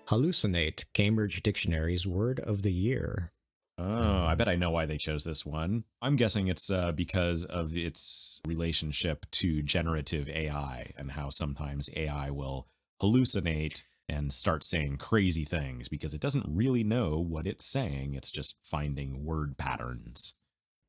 Hallucinate, 0.06 0.84
Cambridge 0.92 1.42
Dictionary's 1.42 2.06
word 2.06 2.38
of 2.38 2.62
the 2.62 2.72
year. 2.72 3.31
Oh, 3.78 4.24
I 4.24 4.34
bet 4.34 4.48
I 4.48 4.56
know 4.56 4.70
why 4.70 4.86
they 4.86 4.98
chose 4.98 5.24
this 5.24 5.46
one. 5.46 5.84
I'm 6.00 6.16
guessing 6.16 6.48
it's 6.48 6.70
uh, 6.70 6.92
because 6.92 7.44
of 7.44 7.74
its 7.76 8.40
relationship 8.46 9.26
to 9.32 9.62
generative 9.62 10.28
AI 10.28 10.92
and 10.96 11.12
how 11.12 11.30
sometimes 11.30 11.88
AI 11.96 12.30
will 12.30 12.68
hallucinate 13.00 13.84
and 14.08 14.32
start 14.32 14.62
saying 14.62 14.98
crazy 14.98 15.44
things 15.44 15.88
because 15.88 16.12
it 16.12 16.20
doesn't 16.20 16.46
really 16.48 16.84
know 16.84 17.18
what 17.18 17.46
it's 17.46 17.64
saying. 17.64 18.14
It's 18.14 18.30
just 18.30 18.56
finding 18.60 19.24
word 19.24 19.56
patterns. 19.56 20.34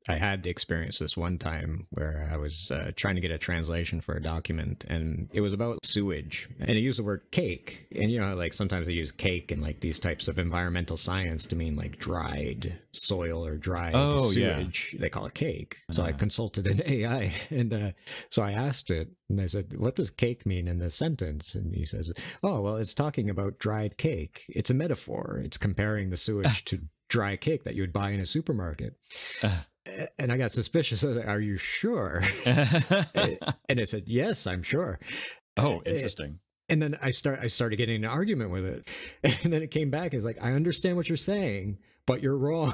I 0.10 0.16
had 0.16 0.46
experienced 0.46 1.00
this 1.00 1.16
one 1.16 1.38
time 1.38 1.88
where 1.92 2.30
I 2.32 2.36
was 2.36 2.70
uh, 2.72 2.92
trying 2.96 3.16
to 3.16 3.22
get 3.22 3.32
a 3.32 3.38
translation 3.38 4.02
for 4.02 4.16
a 4.16 4.22
document, 4.22 4.84
and 4.90 5.30
it 5.34 5.40
was 5.42 5.54
about 5.54 5.80
sewage, 5.86 6.50
and 6.60 6.72
it 6.72 6.80
used 6.82 7.00
the 7.00 7.04
word 7.04 7.22
cake. 7.32 7.88
And 7.96 8.12
you 8.12 8.20
know, 8.20 8.36
like 8.36 8.54
sometimes 8.54 8.88
they 8.88 8.94
use 8.94 9.12
cake 9.14 9.52
in 9.52 9.62
like 9.62 9.80
these 9.80 10.00
types 10.00 10.28
of 10.28 10.38
environmental 10.38 10.98
science 10.98 11.46
to 11.48 11.56
mean 11.56 11.76
like 11.78 11.98
dried 12.00 12.80
soil 12.92 13.46
or 13.46 13.56
dried 13.58 13.96
Oh, 13.96 14.30
yeah. 14.32 14.58
sewage. 14.58 14.96
They 15.00 15.10
call 15.10 15.26
it 15.26 15.34
cake. 15.36 15.78
So 15.92 16.04
I 16.04 16.10
Uh-huh. 16.10 16.18
consulted 16.20 16.68
an 16.68 16.82
AI, 16.86 17.32
and 17.50 17.74
uh, 17.74 17.92
so 18.30 18.42
I 18.42 18.52
asked 18.52 18.90
it, 18.92 19.10
and 19.30 19.40
I 19.40 19.46
said, 19.46 19.78
"What 19.78 19.96
does 19.96 20.10
cake 20.10 20.46
mean 20.46 20.68
in 20.68 20.80
this 20.80 20.96
sentence?" 20.96 21.56
And 21.56 21.74
he 21.74 21.86
says, 21.86 22.12
"Oh, 22.44 22.60
well, 22.62 22.76
it's 22.76 22.94
talking 22.94 23.30
about 23.30 23.58
dried 23.58 23.98
cake. 23.98 24.44
It's 24.50 24.70
a 24.70 24.74
metaphor. 24.74 25.40
It's 25.44 25.58
comparing 25.58 26.10
the 26.10 26.18
sewage 26.18 26.66
to." 26.66 26.80
Dry 27.10 27.36
cake 27.36 27.64
that 27.66 27.76
you 27.76 27.84
would 27.84 27.94
buy 27.94 28.10
in 28.10 28.20
a 28.20 28.26
supermarket. 28.26 28.96
Uh. 29.44 29.60
And 30.18 30.32
I 30.32 30.38
got 30.38 30.52
suspicious. 30.52 31.04
I 31.04 31.08
was 31.08 31.18
like, 31.18 31.28
Are 31.28 31.40
you 31.42 31.58
sure? 31.58 32.24
and 32.46 33.80
it 33.80 33.90
said, 33.90 34.04
Yes, 34.08 34.48
I'm 34.48 34.64
sure. 34.64 35.00
oh, 35.58 35.82
interesting. 35.86 36.40
And 36.70 36.82
then 36.82 36.98
I 37.02 37.10
start 37.10 37.40
I 37.42 37.48
started 37.48 37.76
getting 37.76 38.04
an 38.04 38.10
argument 38.10 38.52
with 38.52 38.66
it. 38.66 38.88
And 39.44 39.52
then 39.54 39.62
it 39.62 39.72
came 39.72 39.90
back. 39.90 40.14
It's 40.14 40.26
like, 40.26 40.42
I 40.42 40.54
understand 40.54 40.96
what 40.96 41.10
you're 41.10 41.18
saying, 41.18 41.78
but 42.08 42.22
you're 42.22 42.38
wrong. 42.38 42.74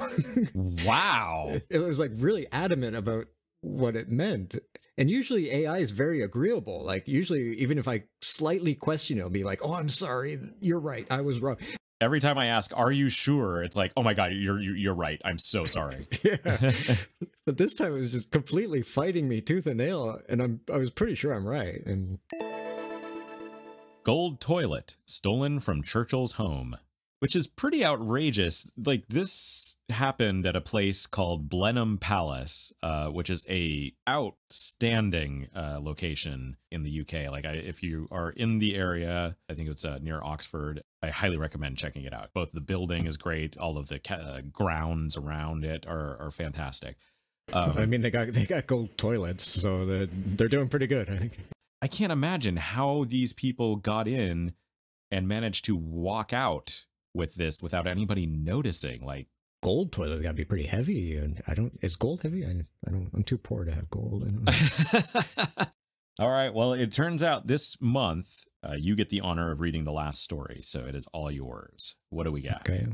Wow. 0.84 1.58
it 1.68 1.78
was 1.78 1.98
like 1.98 2.12
really 2.14 2.46
adamant 2.52 2.96
about 2.96 3.26
what 3.62 3.96
it 3.96 4.08
meant. 4.10 4.56
And 5.00 5.10
usually 5.10 5.50
AI 5.50 5.78
is 5.78 5.92
very 5.92 6.20
agreeable. 6.20 6.84
Like 6.84 7.08
usually, 7.08 7.56
even 7.56 7.78
if 7.78 7.88
I 7.88 8.02
slightly 8.20 8.74
question 8.74 9.16
it, 9.16 9.20
it'll 9.20 9.30
be 9.30 9.44
like, 9.44 9.60
"Oh, 9.64 9.72
I'm 9.72 9.88
sorry, 9.88 10.38
you're 10.60 10.78
right, 10.78 11.06
I 11.10 11.22
was 11.22 11.40
wrong." 11.40 11.56
Every 12.02 12.20
time 12.20 12.36
I 12.36 12.46
ask, 12.46 12.70
"Are 12.76 12.92
you 12.92 13.08
sure?" 13.08 13.62
It's 13.62 13.78
like, 13.78 13.92
"Oh 13.96 14.02
my 14.02 14.12
god, 14.12 14.32
you're 14.34 14.60
you're, 14.60 14.76
you're 14.76 14.94
right. 14.94 15.18
I'm 15.24 15.38
so 15.38 15.64
sorry." 15.64 16.06
Yeah, 16.22 16.36
but 17.46 17.56
this 17.56 17.74
time 17.74 17.96
it 17.96 18.00
was 18.00 18.12
just 18.12 18.30
completely 18.30 18.82
fighting 18.82 19.26
me 19.26 19.40
tooth 19.40 19.66
and 19.66 19.78
nail, 19.78 20.20
and 20.28 20.42
I'm 20.42 20.60
I 20.70 20.76
was 20.76 20.90
pretty 20.90 21.14
sure 21.14 21.32
I'm 21.32 21.48
right. 21.48 21.80
And 21.86 22.18
Gold 24.02 24.38
toilet 24.38 24.98
stolen 25.06 25.60
from 25.60 25.82
Churchill's 25.82 26.32
home, 26.32 26.76
which 27.20 27.36
is 27.36 27.46
pretty 27.46 27.84
outrageous. 27.84 28.72
Like 28.76 29.04
this 29.08 29.76
happened 29.90 30.46
at 30.46 30.56
a 30.56 30.60
place 30.60 31.06
called 31.06 31.48
Blenheim 31.48 31.98
Palace, 31.98 32.72
uh, 32.82 33.08
which 33.08 33.30
is 33.30 33.44
a 33.48 33.92
outstanding 34.08 35.48
uh, 35.54 35.78
location 35.80 36.56
in 36.70 36.82
the 36.82 37.00
UK. 37.00 37.30
Like 37.30 37.44
I, 37.44 37.52
if 37.52 37.82
you 37.82 38.08
are 38.10 38.30
in 38.30 38.58
the 38.58 38.74
area, 38.74 39.36
I 39.48 39.54
think 39.54 39.68
it's 39.68 39.84
uh, 39.84 39.98
near 40.02 40.20
Oxford. 40.22 40.82
I 41.02 41.08
highly 41.10 41.36
recommend 41.36 41.76
checking 41.76 42.04
it 42.04 42.12
out. 42.12 42.30
Both 42.34 42.52
the 42.52 42.60
building 42.60 43.06
is 43.06 43.16
great, 43.16 43.56
all 43.56 43.78
of 43.78 43.88
the 43.88 43.98
ca- 43.98 44.14
uh, 44.14 44.40
grounds 44.40 45.16
around 45.16 45.64
it 45.64 45.86
are 45.86 46.16
are 46.20 46.30
fantastic. 46.30 46.96
Um, 47.52 47.76
I 47.76 47.86
mean, 47.86 48.00
they 48.00 48.10
got 48.10 48.28
they 48.28 48.46
got 48.46 48.66
gold 48.66 48.96
toilets, 48.96 49.44
so 49.44 49.84
they're 49.84 50.08
they're 50.10 50.48
doing 50.48 50.68
pretty 50.68 50.86
good. 50.86 51.10
I 51.10 51.18
think. 51.18 51.32
I 51.82 51.86
can't 51.86 52.12
imagine 52.12 52.56
how 52.56 53.04
these 53.04 53.32
people 53.32 53.76
got 53.76 54.06
in 54.06 54.52
and 55.10 55.26
managed 55.26 55.64
to 55.64 55.74
walk 55.74 56.32
out 56.32 56.84
with 57.14 57.34
this 57.34 57.62
without 57.62 57.86
anybody 57.86 58.26
noticing. 58.26 59.04
Like, 59.04 59.28
Gold 59.62 59.92
toilets 59.92 60.22
got 60.22 60.30
to 60.30 60.34
be 60.34 60.44
pretty 60.44 60.66
heavy, 60.66 61.16
and 61.16 61.42
I 61.46 61.52
don't. 61.52 61.78
Is 61.82 61.94
gold 61.94 62.22
heavy? 62.22 62.46
I, 62.46 62.64
I 62.86 62.90
don't. 62.90 63.10
I'm 63.12 63.22
too 63.22 63.36
poor 63.36 63.64
to 63.64 63.72
have 63.72 63.90
gold. 63.90 64.24
All 66.18 66.30
right. 66.30 66.52
Well, 66.52 66.72
it 66.72 66.92
turns 66.92 67.22
out 67.22 67.46
this 67.46 67.76
month 67.80 68.44
uh, 68.66 68.76
you 68.78 68.96
get 68.96 69.10
the 69.10 69.20
honor 69.20 69.52
of 69.52 69.60
reading 69.60 69.84
the 69.84 69.92
last 69.92 70.22
story, 70.22 70.60
so 70.62 70.86
it 70.86 70.94
is 70.94 71.06
all 71.12 71.30
yours. 71.30 71.96
What 72.10 72.24
do 72.24 72.32
we 72.32 72.40
got? 72.42 72.68
Okay. 72.68 72.86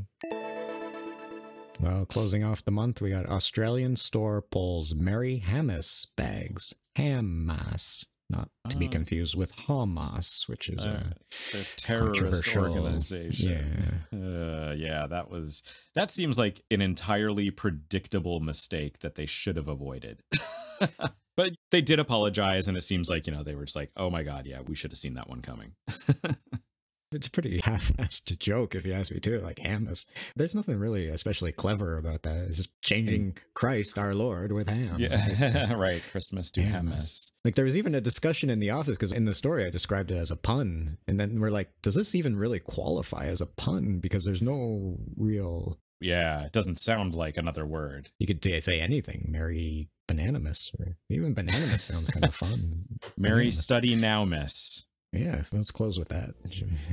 Well, 1.80 2.06
closing 2.06 2.42
off 2.42 2.64
the 2.64 2.70
month, 2.70 3.00
we 3.00 3.10
got 3.10 3.26
Australian 3.26 3.96
store 3.96 4.40
pulls 4.40 4.94
Merry 4.94 5.42
Hamas 5.44 6.06
bags. 6.16 6.74
Hamas, 6.96 8.06
not 8.28 8.50
to 8.68 8.76
be 8.76 8.86
Oh. 8.86 8.90
confused 8.90 9.36
with 9.36 9.54
Hamas, 9.54 10.48
which 10.48 10.68
is 10.68 10.84
Uh, 10.84 11.10
a 11.54 11.64
terrorist 11.76 12.56
organization. 12.56 14.04
Yeah. 14.12 14.18
Uh, 14.18 14.74
yeah, 14.76 15.06
that 15.06 15.30
was 15.30 15.62
that 15.94 16.10
seems 16.10 16.38
like 16.38 16.62
an 16.70 16.80
entirely 16.80 17.50
predictable 17.50 18.40
mistake 18.40 18.98
that 19.00 19.14
they 19.14 19.26
should 19.26 19.56
have 19.56 19.68
avoided. 19.68 20.22
but 21.36 21.54
they 21.70 21.80
did 21.80 21.98
apologize, 22.00 22.66
and 22.68 22.76
it 22.76 22.82
seems 22.82 23.08
like 23.08 23.26
you 23.26 23.32
know 23.32 23.42
they 23.42 23.54
were 23.54 23.64
just 23.64 23.76
like, 23.76 23.92
"Oh 23.96 24.10
my 24.10 24.22
god, 24.22 24.46
yeah, 24.46 24.60
we 24.60 24.74
should 24.74 24.90
have 24.90 24.98
seen 24.98 25.14
that 25.14 25.28
one 25.28 25.40
coming." 25.42 25.72
It's 27.12 27.28
a 27.28 27.30
pretty 27.30 27.60
half-assed 27.64 28.38
joke, 28.38 28.74
if 28.74 28.84
you 28.84 28.92
ask 28.92 29.12
me 29.12 29.20
too. 29.20 29.40
Like 29.40 29.56
Hamas, 29.58 30.06
there's 30.34 30.54
nothing 30.54 30.78
really 30.78 31.06
especially 31.08 31.52
clever 31.52 31.96
about 31.96 32.22
that. 32.22 32.36
It's 32.48 32.56
just 32.56 32.70
changing 32.82 33.36
Christ 33.54 33.96
our 33.98 34.14
Lord 34.14 34.52
with 34.52 34.68
ham. 34.68 34.96
yeah, 34.98 35.72
right. 35.74 36.02
Christmas 36.10 36.50
to 36.52 36.62
Hamas. 36.62 37.30
Like 37.44 37.54
there 37.54 37.64
was 37.64 37.76
even 37.76 37.94
a 37.94 38.00
discussion 38.00 38.50
in 38.50 38.58
the 38.58 38.70
office 38.70 38.96
because 38.96 39.12
in 39.12 39.24
the 39.24 39.34
story 39.34 39.64
I 39.66 39.70
described 39.70 40.10
it 40.10 40.16
as 40.16 40.30
a 40.30 40.36
pun, 40.36 40.98
and 41.06 41.20
then 41.20 41.38
we're 41.40 41.50
like, 41.50 41.70
does 41.82 41.94
this 41.94 42.14
even 42.14 42.36
really 42.36 42.58
qualify 42.58 43.26
as 43.26 43.40
a 43.40 43.46
pun? 43.46 43.98
Because 44.00 44.24
there's 44.24 44.42
no 44.42 44.98
real. 45.16 45.78
Yeah, 46.00 46.44
it 46.44 46.52
doesn't 46.52 46.76
sound 46.76 47.14
like 47.14 47.36
another 47.36 47.64
word. 47.64 48.10
You 48.18 48.26
could 48.26 48.42
say- 48.42 48.60
say 48.60 48.80
anything, 48.80 49.26
Merry 49.30 49.88
Bananamus, 50.08 50.70
or 50.78 50.96
even 51.08 51.34
Bananamus 51.34 51.80
sounds 51.80 52.10
kind 52.10 52.24
of 52.24 52.34
fun. 52.34 52.84
Merry, 53.16 53.50
study 53.50 53.94
now, 53.94 54.24
miss. 54.24 54.85
Yeah, 55.12 55.42
let's 55.52 55.70
close 55.70 55.98
with 55.98 56.08
that. 56.08 56.34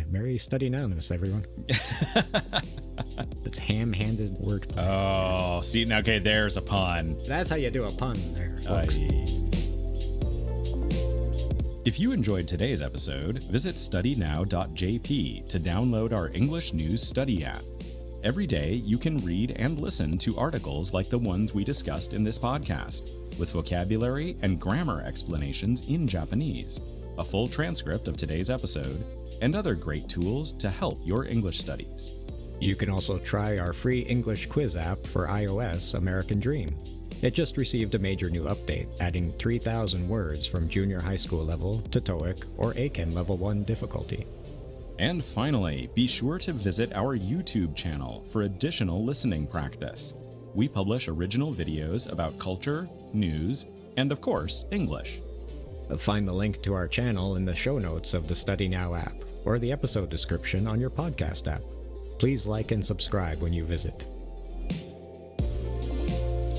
Merry 0.10 0.38
study 0.38 0.70
nowness, 0.70 1.12
everyone. 1.12 1.46
It's 3.46 3.58
ham-handed 3.60 4.38
wordplay. 4.38 4.78
oh, 4.78 5.62
see, 5.62 5.86
now, 5.86 6.00
okay, 6.00 6.18
there's 6.20 6.58
a 6.58 6.62
pun. 6.62 7.16
That's 7.28 7.50
how 7.50 7.56
you 7.56 7.70
do 7.70 7.84
a 7.86 7.92
pun, 7.92 8.16
there. 8.34 8.58
folks. 8.64 8.98
Aye. 8.98 9.26
If 11.86 12.00
you 12.00 12.12
enjoyed 12.12 12.48
today's 12.48 12.82
episode, 12.82 13.44
visit 13.44 13.76
studynow.jp 13.76 15.48
to 15.50 15.60
download 15.60 16.14
our 16.16 16.30
English 16.34 16.74
News 16.74 17.02
Study 17.04 17.44
app. 17.46 17.62
Every 18.24 18.48
day, 18.48 18.74
you 18.74 18.98
can 18.98 19.18
read 19.18 19.52
and 19.58 19.80
listen 19.80 20.18
to 20.20 20.38
articles 20.38 20.94
like 20.94 21.10
the 21.10 21.20
ones 21.20 21.54
we 21.54 21.64
discussed 21.64 22.14
in 22.14 22.24
this 22.24 22.40
podcast, 22.40 23.10
with 23.38 23.52
vocabulary 23.52 24.36
and 24.42 24.60
grammar 24.60 25.02
explanations 25.04 25.88
in 25.90 26.08
Japanese, 26.08 26.80
a 27.18 27.24
full 27.24 27.48
transcript 27.48 28.08
of 28.08 28.18
today's 28.18 28.50
episode, 28.50 29.04
and 29.42 29.56
other 29.56 29.76
great 29.76 30.08
tools 30.08 30.54
to 30.54 30.70
help 30.70 31.00
your 31.04 31.26
English 31.26 31.60
studies. 31.60 32.20
You 32.60 32.76
can 32.76 32.90
also 32.90 33.18
try 33.20 33.58
our 33.58 33.74
free 33.74 34.02
English 34.02 34.46
quiz 34.48 34.78
app 34.78 35.00
for 35.06 35.28
iOS, 35.28 35.96
American 35.96 36.40
Dream. 36.40 36.70
It 37.22 37.34
just 37.34 37.58
received 37.58 37.96
a 37.96 38.00
major 38.00 38.30
new 38.30 38.46
update, 38.46 38.88
adding 39.00 39.32
3,000 39.34 40.08
words 40.08 40.48
from 40.48 40.70
junior 40.70 41.02
high 41.02 41.16
school 41.16 41.44
level 41.44 41.80
to 41.92 42.02
TOEIC 42.02 42.46
or 42.58 42.74
Eiken 42.74 43.14
level 43.14 43.38
1 43.38 43.64
difficulty. 43.64 44.26
And 45.00 45.24
finally, 45.24 45.90
be 45.96 46.08
sure 46.08 46.38
to 46.40 46.54
visit 46.54 46.94
our 46.94 47.18
YouTube 47.18 47.76
channel 47.76 48.26
for 48.30 48.44
additional 48.44 49.04
listening 49.04 49.48
practice. 49.48 50.14
We 50.54 50.68
publish 50.68 51.08
original 51.08 51.54
videos 51.54 52.12
about 52.12 52.38
culture, 52.38 52.88
news, 53.14 53.66
and 53.98 54.12
of 54.12 54.22
course, 54.22 54.66
English. 54.72 55.20
Find 55.98 56.28
the 56.28 56.34
link 56.34 56.62
to 56.64 56.74
our 56.74 56.88
channel 56.88 57.36
in 57.36 57.46
the 57.46 57.54
show 57.54 57.78
notes 57.78 58.14
of 58.14 58.28
the 58.28 58.34
StudyNow 58.34 59.00
app 59.00 59.14
or 59.46 59.60
the 59.60 59.72
episode 59.72 60.10
description 60.10 60.68
on 60.68 60.80
your 60.80 60.90
podcast 60.90 61.52
app. 61.52 61.62
Please 62.20 62.48
like 62.48 62.72
and 62.72 62.86
subscribe 62.86 63.42
when 63.42 63.54
you 63.54 63.66
visit. 63.66 64.06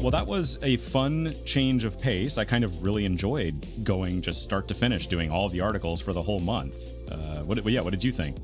Well, 0.03 0.11
that 0.11 0.27
was 0.27 0.59
a 0.63 0.77
fun 0.77 1.33
change 1.47 1.87
of 1.87 1.99
pace. 1.99 2.37
I 2.37 2.45
kind 2.45 2.63
of 2.63 2.83
really 2.83 3.07
enjoyed 3.07 3.67
going 3.85 4.21
just 4.21 4.43
start 4.43 4.69
to 4.69 4.75
finish, 4.75 5.07
doing 5.07 5.31
all 5.31 5.49
the 5.49 5.63
articles 5.63 6.03
for 6.03 6.13
the 6.13 6.21
whole 6.21 6.41
month. 6.41 6.77
Uh, 7.11 7.41
what? 7.41 7.65
Yeah, 7.65 7.81
what 7.81 7.91
did 7.91 8.05
you 8.05 8.13
think? 8.13 8.37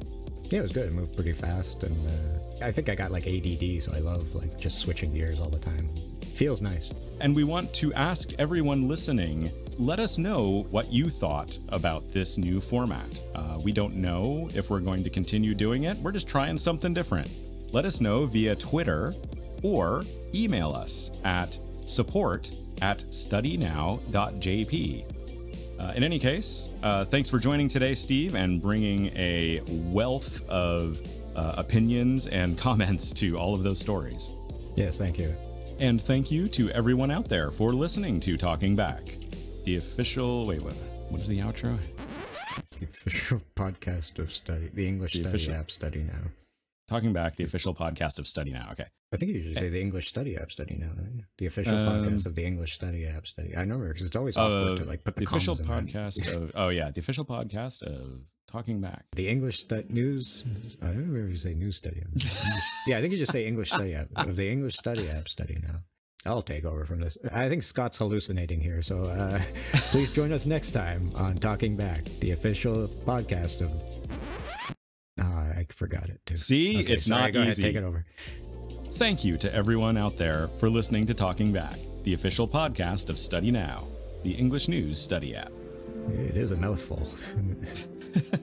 Yeah, 0.44 0.60
it 0.60 0.62
was 0.62 0.72
good. 0.72 0.86
It 0.86 0.94
moved 0.94 1.14
pretty 1.14 1.34
fast, 1.34 1.82
and 1.82 1.94
uh, 2.08 2.64
I 2.64 2.72
think 2.72 2.88
I 2.88 2.94
got 2.94 3.10
like 3.10 3.26
ADD, 3.26 3.82
so 3.82 3.94
I 3.94 3.98
love 3.98 4.34
like 4.34 4.58
just 4.58 4.78
switching 4.78 5.12
gears 5.12 5.38
all 5.38 5.50
the 5.50 5.58
time. 5.58 5.86
Feels 6.34 6.62
nice. 6.62 6.94
And 7.20 7.36
we 7.36 7.44
want 7.44 7.74
to 7.74 7.92
ask 7.92 8.32
everyone 8.38 8.88
listening 8.88 9.50
let 9.80 9.98
us 9.98 10.18
know 10.18 10.66
what 10.70 10.92
you 10.92 11.08
thought 11.08 11.58
about 11.70 12.06
this 12.10 12.36
new 12.36 12.60
format. 12.60 13.20
Uh, 13.34 13.58
we 13.64 13.72
don't 13.72 13.94
know 13.94 14.48
if 14.54 14.68
we're 14.68 14.80
going 14.80 15.02
to 15.02 15.10
continue 15.10 15.54
doing 15.54 15.84
it, 15.84 15.96
we're 15.98 16.12
just 16.12 16.28
trying 16.28 16.58
something 16.58 16.92
different. 16.92 17.30
Let 17.72 17.86
us 17.86 18.00
know 18.00 18.26
via 18.26 18.54
Twitter 18.56 19.14
or 19.62 20.04
email 20.34 20.72
us 20.72 21.18
at 21.24 21.58
support 21.86 22.50
at 22.82 22.98
studynow.jp. 23.10 25.04
Uh, 25.78 25.92
in 25.96 26.04
any 26.04 26.18
case, 26.18 26.70
uh, 26.82 27.06
thanks 27.06 27.30
for 27.30 27.38
joining 27.38 27.66
today, 27.66 27.94
Steve, 27.94 28.34
and 28.34 28.60
bringing 28.60 29.06
a 29.16 29.62
wealth 29.66 30.46
of 30.50 31.00
uh, 31.34 31.54
opinions 31.56 32.26
and 32.26 32.58
comments 32.58 33.14
to 33.14 33.38
all 33.38 33.54
of 33.54 33.62
those 33.62 33.78
stories. 33.78 34.30
Yes, 34.76 34.98
thank 34.98 35.18
you. 35.18 35.32
And 35.78 36.02
thank 36.02 36.30
you 36.30 36.48
to 36.48 36.68
everyone 36.72 37.10
out 37.10 37.30
there 37.30 37.50
for 37.50 37.72
listening 37.72 38.20
to 38.20 38.36
Talking 38.36 38.76
Back, 38.76 39.16
the 39.70 39.76
official. 39.78 40.46
Wait, 40.46 40.60
what? 40.62 40.74
What 41.10 41.20
is 41.20 41.28
the 41.28 41.38
outro? 41.38 41.78
The 42.78 42.84
official 42.84 43.40
podcast 43.56 44.18
of 44.18 44.32
study, 44.32 44.68
the 44.74 44.86
English 44.88 45.12
The 45.12 45.18
study 45.20 45.28
official- 45.28 45.54
app 45.54 45.70
study 45.70 46.02
now. 46.02 46.24
Talking 46.88 47.12
Back, 47.12 47.36
the 47.36 47.44
official 47.44 47.72
podcast 47.72 48.18
of 48.18 48.24
StudyNow. 48.24 48.72
Okay. 48.72 48.86
I 49.12 49.16
think 49.16 49.28
you 49.30 49.36
usually 49.36 49.54
say 49.54 49.68
the 49.68 49.80
English 49.80 50.08
study 50.08 50.36
app 50.36 50.50
study 50.50 50.74
now. 50.76 50.88
Right? 50.88 51.22
The 51.38 51.46
official 51.46 51.76
Um, 51.76 51.86
podcast 52.04 52.26
of 52.26 52.34
the 52.34 52.44
English 52.44 52.72
study 52.74 53.06
app 53.06 53.28
study. 53.28 53.56
I 53.56 53.64
know 53.64 53.78
because 53.78 54.02
it's 54.02 54.16
always 54.16 54.36
awkward 54.36 54.78
to 54.78 54.82
Uh, 54.82 54.86
like 54.86 55.04
put 55.04 55.14
the, 55.14 55.20
the 55.24 55.26
official 55.30 55.54
podcast 55.54 56.34
of. 56.34 56.50
Oh 56.56 56.70
yeah, 56.70 56.90
the 56.90 56.98
official 56.98 57.24
podcast 57.24 57.84
of 57.84 58.22
Talking 58.48 58.80
Back. 58.80 59.04
The 59.14 59.28
English 59.28 59.60
stu- 59.60 59.84
news. 59.88 60.44
I 60.82 60.86
don't 60.86 60.96
remember 60.96 61.26
if 61.26 61.30
you 61.30 61.36
say 61.36 61.54
news 61.54 61.76
study. 61.76 62.02
yeah, 62.88 62.98
I 62.98 63.00
think 63.00 63.12
you 63.12 63.18
just 63.18 63.30
say 63.30 63.46
English 63.46 63.70
study 63.70 63.94
app. 63.94 64.08
Of 64.16 64.34
the 64.34 64.50
English 64.50 64.74
study 64.76 65.08
app 65.08 65.28
study 65.28 65.60
now. 65.62 65.84
I'll 66.26 66.42
take 66.42 66.64
over 66.66 66.84
from 66.84 67.00
this. 67.00 67.16
I 67.32 67.48
think 67.48 67.62
Scott's 67.62 67.96
hallucinating 67.98 68.60
here, 68.60 68.82
so 68.82 69.04
uh, 69.04 69.40
please 69.90 70.12
join 70.14 70.32
us 70.32 70.44
next 70.44 70.72
time 70.72 71.10
on 71.16 71.36
Talking 71.36 71.76
Back, 71.76 72.04
the 72.20 72.32
official 72.32 72.88
podcast 73.06 73.62
of. 73.62 74.76
Ah, 75.18 75.48
I 75.58 75.66
forgot 75.70 76.08
it 76.10 76.20
too. 76.26 76.36
See, 76.36 76.80
Okay, 76.82 76.92
it's 76.92 77.06
sorry, 77.06 77.22
not 77.22 77.32
go 77.32 77.42
easy. 77.42 77.62
Ahead, 77.62 77.74
take 77.74 77.82
it 77.82 77.86
over. 77.86 78.04
Thank 78.94 79.24
you 79.24 79.38
to 79.38 79.54
everyone 79.54 79.96
out 79.96 80.18
there 80.18 80.48
for 80.48 80.68
listening 80.68 81.06
to 81.06 81.14
Talking 81.14 81.52
Back, 81.52 81.76
the 82.04 82.12
official 82.12 82.46
podcast 82.46 83.08
of 83.08 83.16
StudyNow, 83.16 83.84
the 84.22 84.32
English 84.32 84.68
news 84.68 85.00
study 85.00 85.34
app. 85.34 85.52
It 86.08 86.36
is 86.36 86.50
a 86.50 86.56
mouthful. 86.56 87.06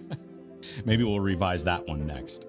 Maybe 0.85 1.03
we'll 1.03 1.19
revise 1.19 1.63
that 1.65 1.85
one 1.87 2.07
next. 2.07 2.47